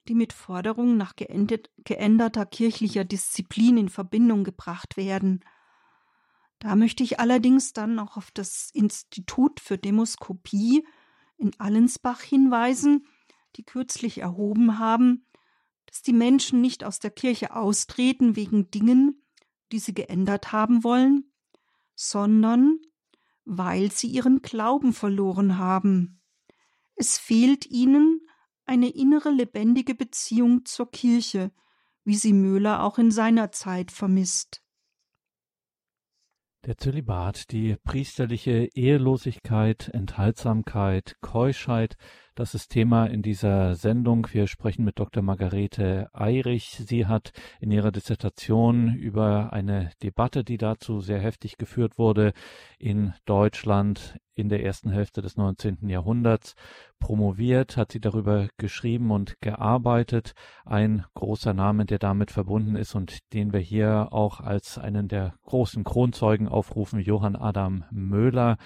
[0.08, 5.44] die mit Forderungen nach geänderter kirchlicher Disziplin in Verbindung gebracht werden.
[6.58, 10.86] Da möchte ich allerdings dann auch auf das Institut für Demoskopie
[11.36, 13.06] in Allensbach hinweisen,
[13.56, 15.26] die kürzlich erhoben haben,
[15.86, 19.22] dass die Menschen nicht aus der Kirche austreten wegen Dingen,
[19.72, 21.32] die sie geändert haben wollen,
[21.94, 22.78] sondern
[23.44, 26.22] weil sie ihren Glauben verloren haben.
[26.94, 28.20] Es fehlt ihnen
[28.64, 31.50] eine innere lebendige Beziehung zur Kirche,
[32.04, 34.62] wie sie Möhler auch in seiner Zeit vermisst.
[36.66, 41.96] Der Zölibat, die priesterliche Ehelosigkeit, Enthaltsamkeit, Keuschheit,
[42.40, 44.26] das ist Thema in dieser Sendung.
[44.32, 45.22] Wir sprechen mit Dr.
[45.22, 46.82] Margarete Eirich.
[46.86, 52.32] Sie hat in ihrer Dissertation über eine Debatte, die dazu sehr heftig geführt wurde,
[52.78, 55.86] in Deutschland in der ersten Hälfte des 19.
[55.86, 56.54] Jahrhunderts
[56.98, 60.32] promoviert, hat sie darüber geschrieben und gearbeitet.
[60.64, 65.34] Ein großer Name, der damit verbunden ist und den wir hier auch als einen der
[65.44, 68.56] großen Kronzeugen aufrufen, Johann Adam Möhler.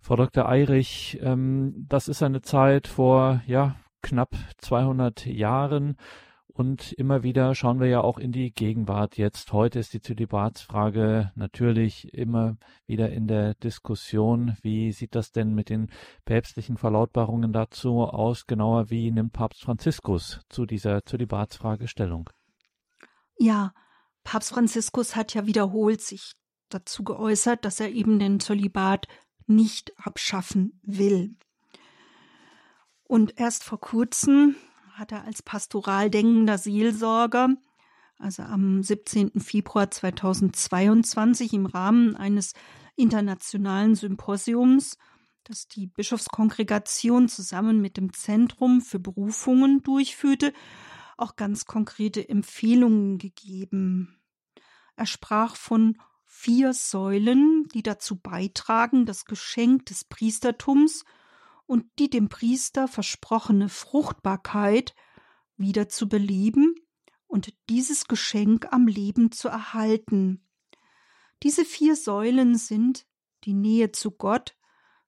[0.00, 0.48] Frau Dr.
[0.48, 5.96] Eirich, ähm, das ist eine Zeit vor ja knapp 200 Jahren
[6.60, 9.16] und immer wieder schauen wir ja auch in die Gegenwart.
[9.16, 14.56] Jetzt heute ist die Zölibatsfrage natürlich immer wieder in der Diskussion.
[14.60, 15.90] Wie sieht das denn mit den
[16.24, 18.46] päpstlichen Verlautbarungen dazu aus?
[18.46, 22.28] Genauer, wie nimmt Papst Franziskus zu dieser Zölibatsfrage Stellung?
[23.38, 23.72] Ja,
[24.24, 26.32] Papst Franziskus hat ja wiederholt sich
[26.68, 29.06] dazu geäußert, dass er eben den Zölibat
[29.50, 31.36] nicht abschaffen will.
[33.04, 34.56] Und erst vor kurzem
[34.92, 37.56] hat er als pastoral denkender Seelsorger
[38.20, 39.40] also am 17.
[39.40, 42.52] Februar 2022 im Rahmen eines
[42.96, 44.98] internationalen Symposiums,
[45.44, 50.52] das die Bischofskongregation zusammen mit dem Zentrum für Berufungen durchführte,
[51.16, 54.20] auch ganz konkrete Empfehlungen gegeben.
[54.96, 55.96] Er sprach von
[56.42, 61.04] vier Säulen, die dazu beitragen, das Geschenk des Priestertums
[61.66, 64.94] und die dem Priester versprochene Fruchtbarkeit
[65.58, 66.74] wieder zu beleben
[67.26, 70.48] und dieses Geschenk am Leben zu erhalten.
[71.42, 73.06] Diese vier Säulen sind
[73.44, 74.56] die Nähe zu Gott,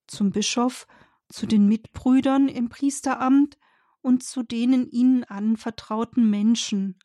[0.07, 0.87] zum Bischof,
[1.31, 3.57] zu den Mitbrüdern im Priesteramt
[4.03, 6.99] und zu denen ihnen anvertrauten Menschen,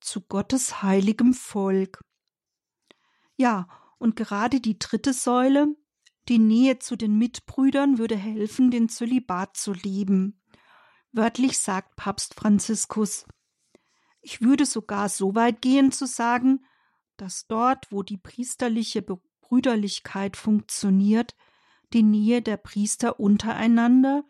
[0.00, 2.00] zu Gottes heiligem Volk.
[3.40, 5.74] Ja, und gerade die dritte Säule,
[6.28, 10.42] die Nähe zu den Mitbrüdern, würde helfen, den Zölibat zu leben.
[11.12, 13.24] Wörtlich sagt Papst Franziskus,
[14.20, 16.66] ich würde sogar so weit gehen zu sagen,
[17.16, 19.00] dass dort, wo die priesterliche
[19.40, 21.34] Brüderlichkeit funktioniert,
[21.94, 24.24] die Nähe der Priester untereinander,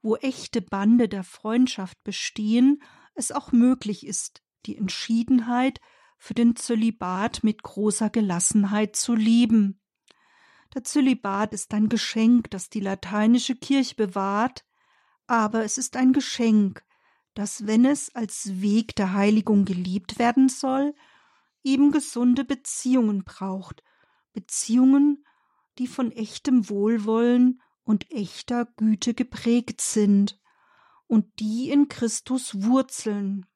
[0.00, 2.82] wo echte Bande der Freundschaft bestehen,
[3.14, 5.78] es auch möglich ist, die Entschiedenheit
[6.18, 9.80] für den Zölibat mit großer Gelassenheit zu lieben.
[10.74, 14.64] Der Zölibat ist ein Geschenk, das die lateinische Kirche bewahrt,
[15.26, 16.84] aber es ist ein Geschenk,
[17.34, 20.94] dass wenn es als Weg der Heiligung geliebt werden soll,
[21.62, 23.82] eben gesunde Beziehungen braucht,
[24.32, 25.24] Beziehungen,
[25.78, 30.40] die von echtem Wohlwollen und echter Güte geprägt sind
[31.06, 33.46] und die in Christus wurzeln.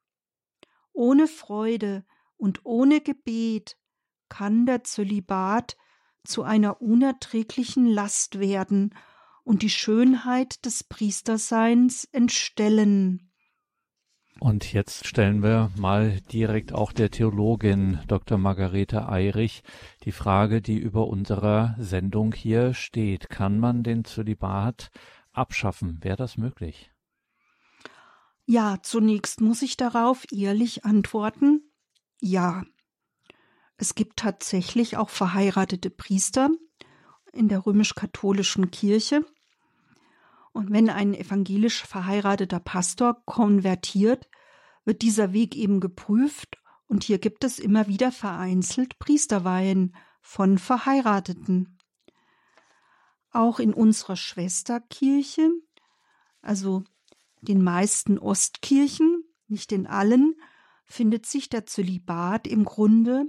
[0.93, 2.05] Ohne Freude
[2.41, 3.77] und ohne Gebet
[4.29, 5.77] kann der Zölibat
[6.25, 8.95] zu einer unerträglichen Last werden
[9.45, 13.31] und die Schönheit des Priesterseins entstellen.
[14.39, 18.39] Und jetzt stellen wir mal direkt auch der Theologin Dr.
[18.39, 19.63] Margarete Eirich
[20.05, 23.29] die Frage, die über unserer Sendung hier steht.
[23.29, 24.91] Kann man den Zölibat
[25.33, 25.99] abschaffen?
[26.03, 26.91] Wäre das möglich?
[28.47, 31.70] Ja, zunächst muss ich darauf ehrlich antworten,
[32.21, 32.65] ja.
[33.77, 36.51] Es gibt tatsächlich auch verheiratete Priester
[37.33, 39.25] in der römisch-katholischen Kirche.
[40.53, 44.29] Und wenn ein evangelisch verheirateter Pastor konvertiert,
[44.85, 51.79] wird dieser Weg eben geprüft und hier gibt es immer wieder vereinzelt Priesterweihen von Verheirateten.
[53.31, 55.51] Auch in unserer Schwesterkirche,
[56.43, 56.83] also
[57.43, 60.35] den meisten Ostkirchen, nicht in allen,
[60.91, 63.27] findet sich der Zölibat im Grunde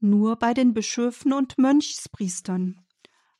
[0.00, 2.84] nur bei den Bischöfen und Mönchspriestern.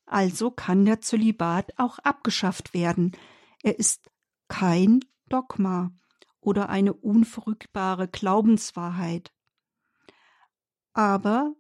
[0.05, 3.17] Also kann der Zölibat auch abgeschafft werden.
[3.63, 4.11] Er ist
[4.49, 5.91] kein Dogma
[6.41, 9.33] oder eine unverrückbare Glaubenswahrheit.
[10.93, 11.55] Aber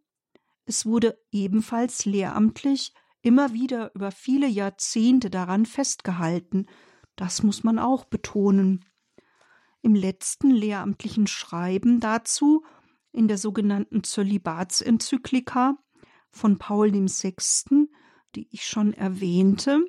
[0.65, 2.93] es wurde ebenfalls lehramtlich
[3.23, 6.67] immer wieder über viele Jahrzehnte daran festgehalten,
[7.17, 8.85] das muss man auch betonen.
[9.87, 12.65] Im letzten lehramtlichen Schreiben dazu,
[13.13, 15.79] in der sogenannten Zölibatsenzyklika
[16.29, 17.87] von Paul VI.,
[18.35, 19.85] die ich schon erwähnte,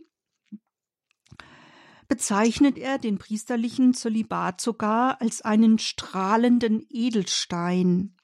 [2.08, 8.16] bezeichnet er den priesterlichen Zölibat sogar als einen strahlenden Edelstein,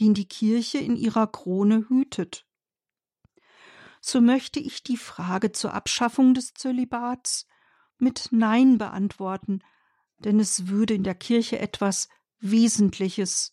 [0.00, 2.46] den die Kirche in ihrer Krone hütet.
[4.00, 7.46] So möchte ich die Frage zur Abschaffung des Zölibats
[7.98, 9.62] mit Nein beantworten,
[10.24, 12.08] denn es würde in der Kirche etwas
[12.38, 13.50] Wesentliches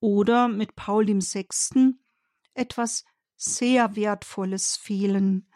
[0.00, 1.94] oder mit Paul VI.
[2.54, 3.04] etwas
[3.36, 5.48] sehr Wertvolles fehlen,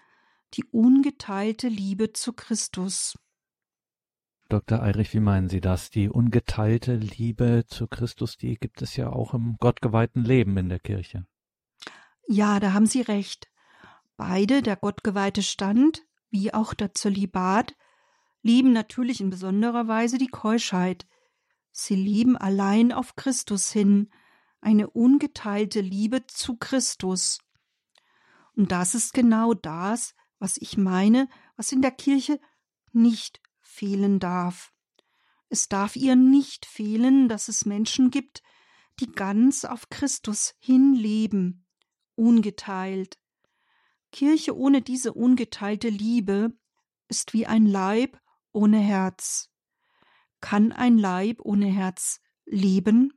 [0.54, 3.18] die ungeteilte Liebe zu Christus.
[4.48, 4.80] Dr.
[4.80, 5.90] Eirich, wie meinen Sie das?
[5.90, 10.78] Die ungeteilte Liebe zu Christus, die gibt es ja auch im gottgeweihten Leben in der
[10.78, 11.26] Kirche.
[12.28, 13.48] Ja, da haben Sie recht.
[14.16, 17.74] Beide, der gottgeweihte Stand wie auch der Zölibat,
[18.46, 21.06] lieben natürlich in besonderer Weise die Keuschheit.
[21.72, 24.08] Sie lieben allein auf Christus hin,
[24.60, 27.40] eine ungeteilte Liebe zu Christus.
[28.54, 32.40] Und das ist genau das, was ich meine, was in der Kirche
[32.92, 34.72] nicht fehlen darf.
[35.48, 38.42] Es darf ihr nicht fehlen, dass es Menschen gibt,
[39.00, 41.66] die ganz auf Christus hinleben,
[42.14, 43.18] ungeteilt.
[44.12, 46.56] Kirche ohne diese ungeteilte Liebe
[47.08, 48.20] ist wie ein Leib
[48.56, 49.50] ohne Herz.
[50.40, 53.12] Kann ein Leib ohne Herz leben?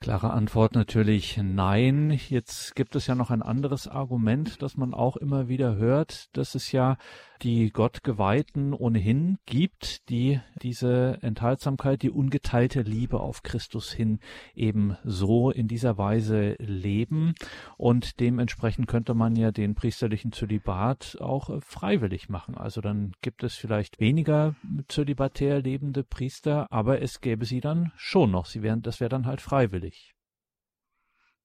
[0.00, 2.10] Klare Antwort natürlich nein.
[2.28, 6.28] Jetzt gibt es ja noch ein anderes Argument, das man auch immer wieder hört.
[6.36, 6.98] Das ist ja
[7.42, 14.20] die Gottgeweihten ohnehin gibt, die diese Enthaltsamkeit, die ungeteilte Liebe auf Christus hin
[14.54, 17.34] eben so in dieser Weise leben.
[17.76, 22.56] Und dementsprechend könnte man ja den priesterlichen Zölibat auch äh, freiwillig machen.
[22.56, 24.54] Also dann gibt es vielleicht weniger
[24.88, 28.46] zölibatär lebende Priester, aber es gäbe sie dann schon noch.
[28.46, 30.14] Sie wären, das wäre dann halt freiwillig.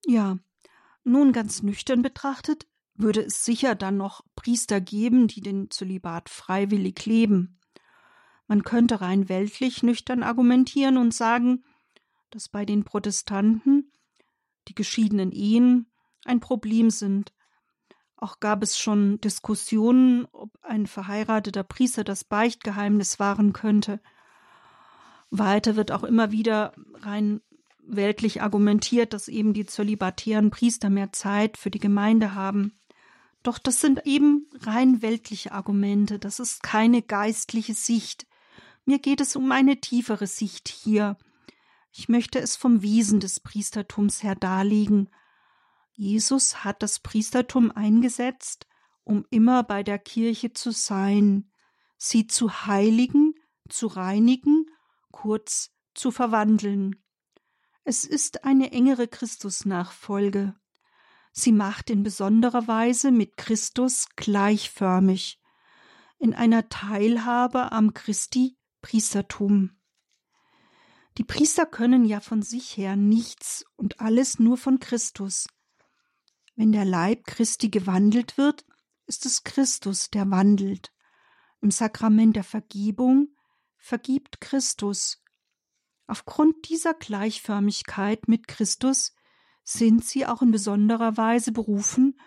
[0.05, 0.37] Ja,
[1.03, 2.67] nun ganz nüchtern betrachtet
[2.97, 7.59] würde es sicher dann noch Priester geben, die den Zölibat freiwillig leben.
[8.47, 11.63] Man könnte rein weltlich nüchtern argumentieren und sagen,
[12.31, 13.91] dass bei den Protestanten
[14.67, 15.91] die geschiedenen Ehen
[16.25, 17.33] ein Problem sind.
[18.15, 24.01] Auch gab es schon Diskussionen, ob ein verheirateter Priester das Beichtgeheimnis wahren könnte.
[25.29, 27.41] Weiter wird auch immer wieder rein
[27.79, 32.79] weltlich argumentiert, dass eben die zölibatären Priester mehr Zeit für die Gemeinde haben.
[33.47, 38.27] Doch das sind eben rein weltliche Argumente, das ist keine geistliche Sicht.
[38.83, 41.17] Mir geht es um eine tiefere Sicht hier.
[41.93, 45.09] Ich möchte es vom Wesen des Priestertums her darlegen.
[45.93, 48.67] Jesus hat das Priestertum eingesetzt,
[49.05, 51.49] um immer bei der Kirche zu sein,
[51.95, 53.33] sie zu heiligen,
[53.69, 54.65] zu reinigen,
[55.13, 57.01] kurz zu verwandeln.
[57.85, 60.53] Es ist eine engere Christusnachfolge.
[61.39, 65.39] Sie macht in besonderer Weise mit Christus gleichförmig,
[66.17, 69.77] in einer Teilhabe am Christi Priestertum.
[71.19, 75.47] Die Priester können ja von sich her nichts und alles nur von Christus.
[76.55, 78.65] Wenn der Leib Christi gewandelt wird,
[79.05, 80.91] ist es Christus, der wandelt.
[81.61, 83.27] Im Sakrament der Vergebung
[83.77, 85.21] vergibt Christus.
[86.07, 89.13] Aufgrund dieser Gleichförmigkeit mit Christus
[89.69, 92.17] sind sie auch in besonderer Weise berufen,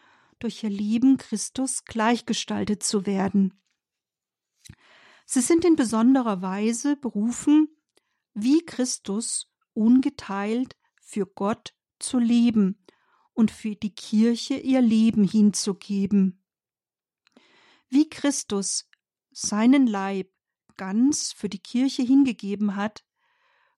[0.41, 3.59] durch ihr Leben Christus gleichgestaltet zu werden.
[5.25, 7.69] Sie sind in besonderer Weise berufen,
[8.35, 12.85] wie Christus ungeteilt für Gott zu leben
[13.33, 16.45] und für die Kirche ihr Leben hinzugeben.
[17.89, 18.87] Wie Christus
[19.31, 20.31] seinen Leib
[20.77, 23.07] ganz für die Kirche hingegeben hat,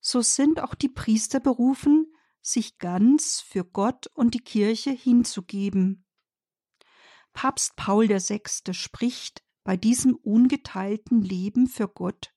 [0.01, 2.12] so sind auch die Priester berufen,
[2.43, 6.05] sich ganz für Gott und die Kirche hinzugeben.
[7.33, 8.43] Papst Paul VI.
[8.73, 12.35] spricht bei diesem ungeteilten Leben für Gott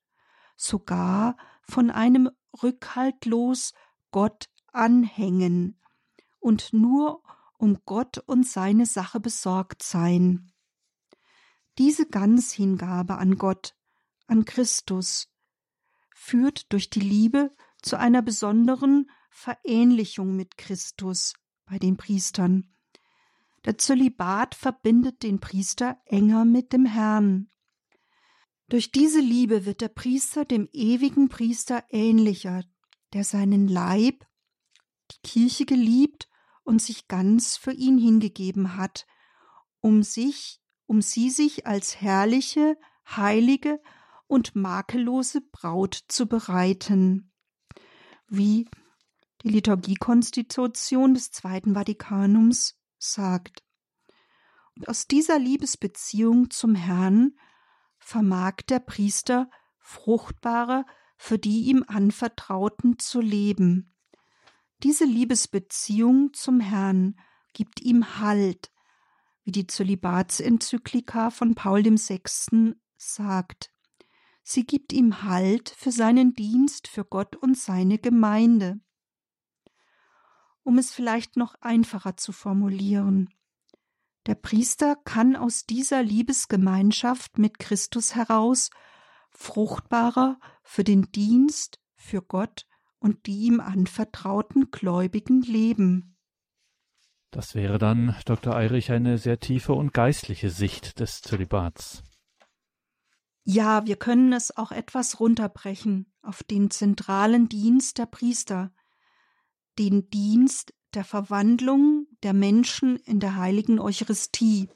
[0.56, 2.30] sogar von einem
[2.64, 3.74] rückhaltlos
[4.12, 5.82] Gott anhängen
[6.40, 7.24] und nur
[7.58, 10.52] um Gott und seine Sache besorgt sein.
[11.78, 13.76] Diese Ganzhingabe an Gott,
[14.28, 15.30] an Christus,
[16.14, 21.34] führt durch die Liebe zu einer besonderen Verähnlichung mit Christus
[21.66, 22.74] bei den Priestern.
[23.66, 27.52] Der Zölibat verbindet den Priester enger mit dem Herrn.
[28.70, 32.64] Durch diese Liebe wird der Priester dem ewigen Priester ähnlicher,
[33.12, 34.26] der seinen Leib,
[35.12, 36.30] die Kirche geliebt
[36.64, 39.06] und sich ganz für ihn hingegeben hat,
[39.82, 43.82] um sich, um sie sich als herrliche, heilige
[44.28, 47.34] und makellose Braut zu bereiten.
[48.28, 48.68] Wie
[49.46, 53.64] die Liturgiekonstitution des Zweiten Vatikanums sagt.
[54.76, 57.38] Und aus dieser Liebesbeziehung zum Herrn
[58.00, 60.86] vermag der Priester fruchtbarer
[61.16, 63.96] für die ihm anvertrauten zu leben.
[64.82, 67.18] Diese Liebesbeziehung zum Herrn
[67.54, 68.72] gibt ihm Halt,
[69.44, 72.74] wie die Zölibatsenzyklika von Paul VI.
[72.98, 73.72] sagt.
[74.42, 78.80] Sie gibt ihm Halt für seinen Dienst für Gott und seine Gemeinde
[80.66, 83.30] um es vielleicht noch einfacher zu formulieren.
[84.26, 88.72] Der Priester kann aus dieser Liebesgemeinschaft mit Christus heraus
[89.30, 92.66] fruchtbarer für den Dienst für Gott
[93.00, 96.18] und die ihm anvertrauten Gläubigen leben.
[97.30, 98.56] Das wäre dann, Dr.
[98.56, 102.02] Eirich, eine sehr tiefe und geistliche Sicht des Zölibats.
[103.44, 108.72] Ja, wir können es auch etwas runterbrechen auf den zentralen Dienst der Priester,
[109.78, 114.70] den Dienst der Verwandlung der Menschen in der heiligen Eucharistie.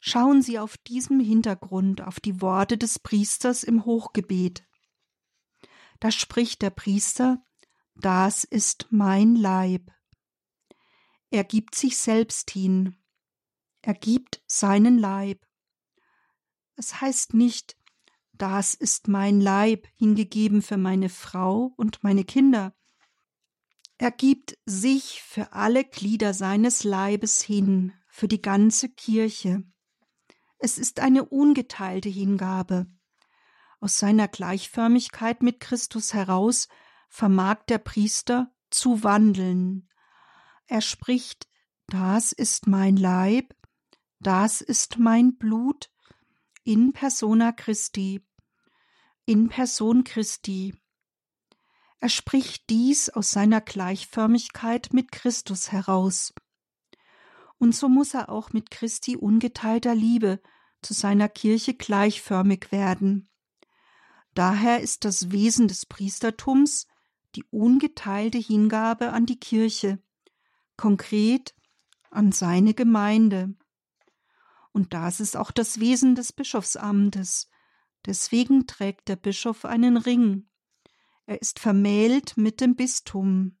[0.00, 4.66] Schauen Sie auf diesem Hintergrund auf die Worte des Priesters im Hochgebet.
[6.00, 7.44] Da spricht der Priester,
[7.94, 9.90] das ist mein Leib.
[11.30, 12.96] Er gibt sich selbst hin.
[13.82, 15.46] Er gibt seinen Leib.
[16.76, 17.76] Es heißt nicht,
[18.32, 22.74] das ist mein Leib hingegeben für meine Frau und meine Kinder.
[24.02, 29.62] Er gibt sich für alle Glieder seines Leibes hin, für die ganze Kirche.
[30.58, 32.86] Es ist eine ungeteilte Hingabe.
[33.78, 36.68] Aus seiner Gleichförmigkeit mit Christus heraus
[37.10, 39.90] vermag der Priester zu wandeln.
[40.64, 41.46] Er spricht,
[41.86, 43.54] das ist mein Leib,
[44.18, 45.90] das ist mein Blut,
[46.64, 48.26] in persona Christi,
[49.26, 50.79] in Person Christi.
[52.00, 56.32] Er spricht dies aus seiner Gleichförmigkeit mit Christus heraus.
[57.58, 60.40] Und so muss er auch mit Christi ungeteilter Liebe
[60.80, 63.28] zu seiner Kirche gleichförmig werden.
[64.34, 66.86] Daher ist das Wesen des Priestertums
[67.36, 70.02] die ungeteilte Hingabe an die Kirche,
[70.76, 71.54] konkret
[72.10, 73.54] an seine Gemeinde.
[74.72, 77.48] Und das ist auch das Wesen des Bischofsamtes.
[78.06, 80.49] Deswegen trägt der Bischof einen Ring.
[81.30, 83.56] Er ist vermählt mit dem Bistum.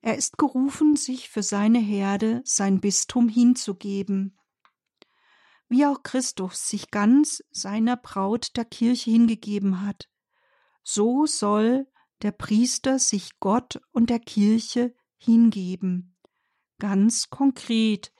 [0.00, 4.36] Er ist gerufen, sich für seine Herde, sein Bistum hinzugeben.
[5.68, 10.08] Wie auch Christus sich ganz seiner Braut der Kirche hingegeben hat,
[10.82, 11.86] so soll
[12.22, 16.16] der Priester sich Gott und der Kirche hingeben.
[16.80, 18.12] Ganz konkret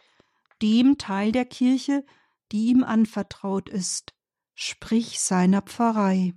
[0.63, 2.07] dem Teil der Kirche,
[2.53, 4.15] die ihm anvertraut ist,
[4.55, 6.35] sprich seiner Pfarrei.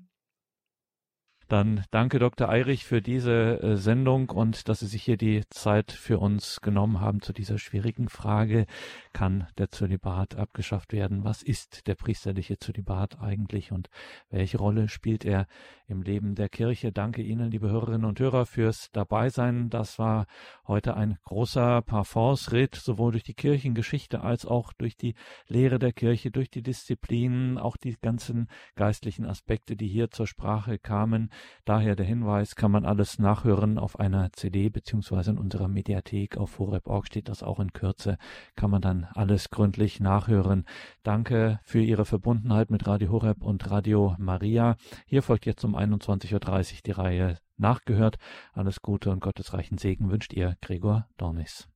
[1.50, 2.48] Dann danke Dr.
[2.48, 7.02] Eirich für diese äh, Sendung und dass Sie sich hier die Zeit für uns genommen
[7.02, 8.68] haben zu dieser schwierigen Frage.
[9.14, 11.24] Kann der Zölibat abgeschafft werden?
[11.24, 13.90] Was ist der priesterliche Zölibat eigentlich und
[14.30, 15.48] welche Rolle spielt er
[15.88, 16.92] im Leben der Kirche?
[16.92, 19.72] Danke Ihnen, liebe Hörerinnen und Hörer, fürs Dabeisein.
[19.72, 20.28] Das war
[20.68, 25.16] heute ein großer Parfumsritt, sowohl durch die Kirchengeschichte als auch durch die
[25.48, 30.78] Lehre der Kirche, durch die Disziplinen, auch die ganzen geistlichen Aspekte, die hier zur Sprache
[30.78, 31.32] kamen.
[31.66, 36.60] Daher der Hinweis, kann man alles nachhören auf einer CD beziehungsweise in unserer Mediathek auf
[36.60, 38.18] horeb.org steht das auch in Kürze,
[38.56, 40.66] kann man dann alles gründlich nachhören.
[41.04, 44.76] Danke für Ihre Verbundenheit mit Radio Horeb und Radio Maria.
[45.06, 48.18] Hier folgt jetzt um 21.30 Uhr die Reihe Nachgehört.
[48.54, 51.68] Alles Gute und gottesreichen Segen wünscht ihr Gregor Dornis.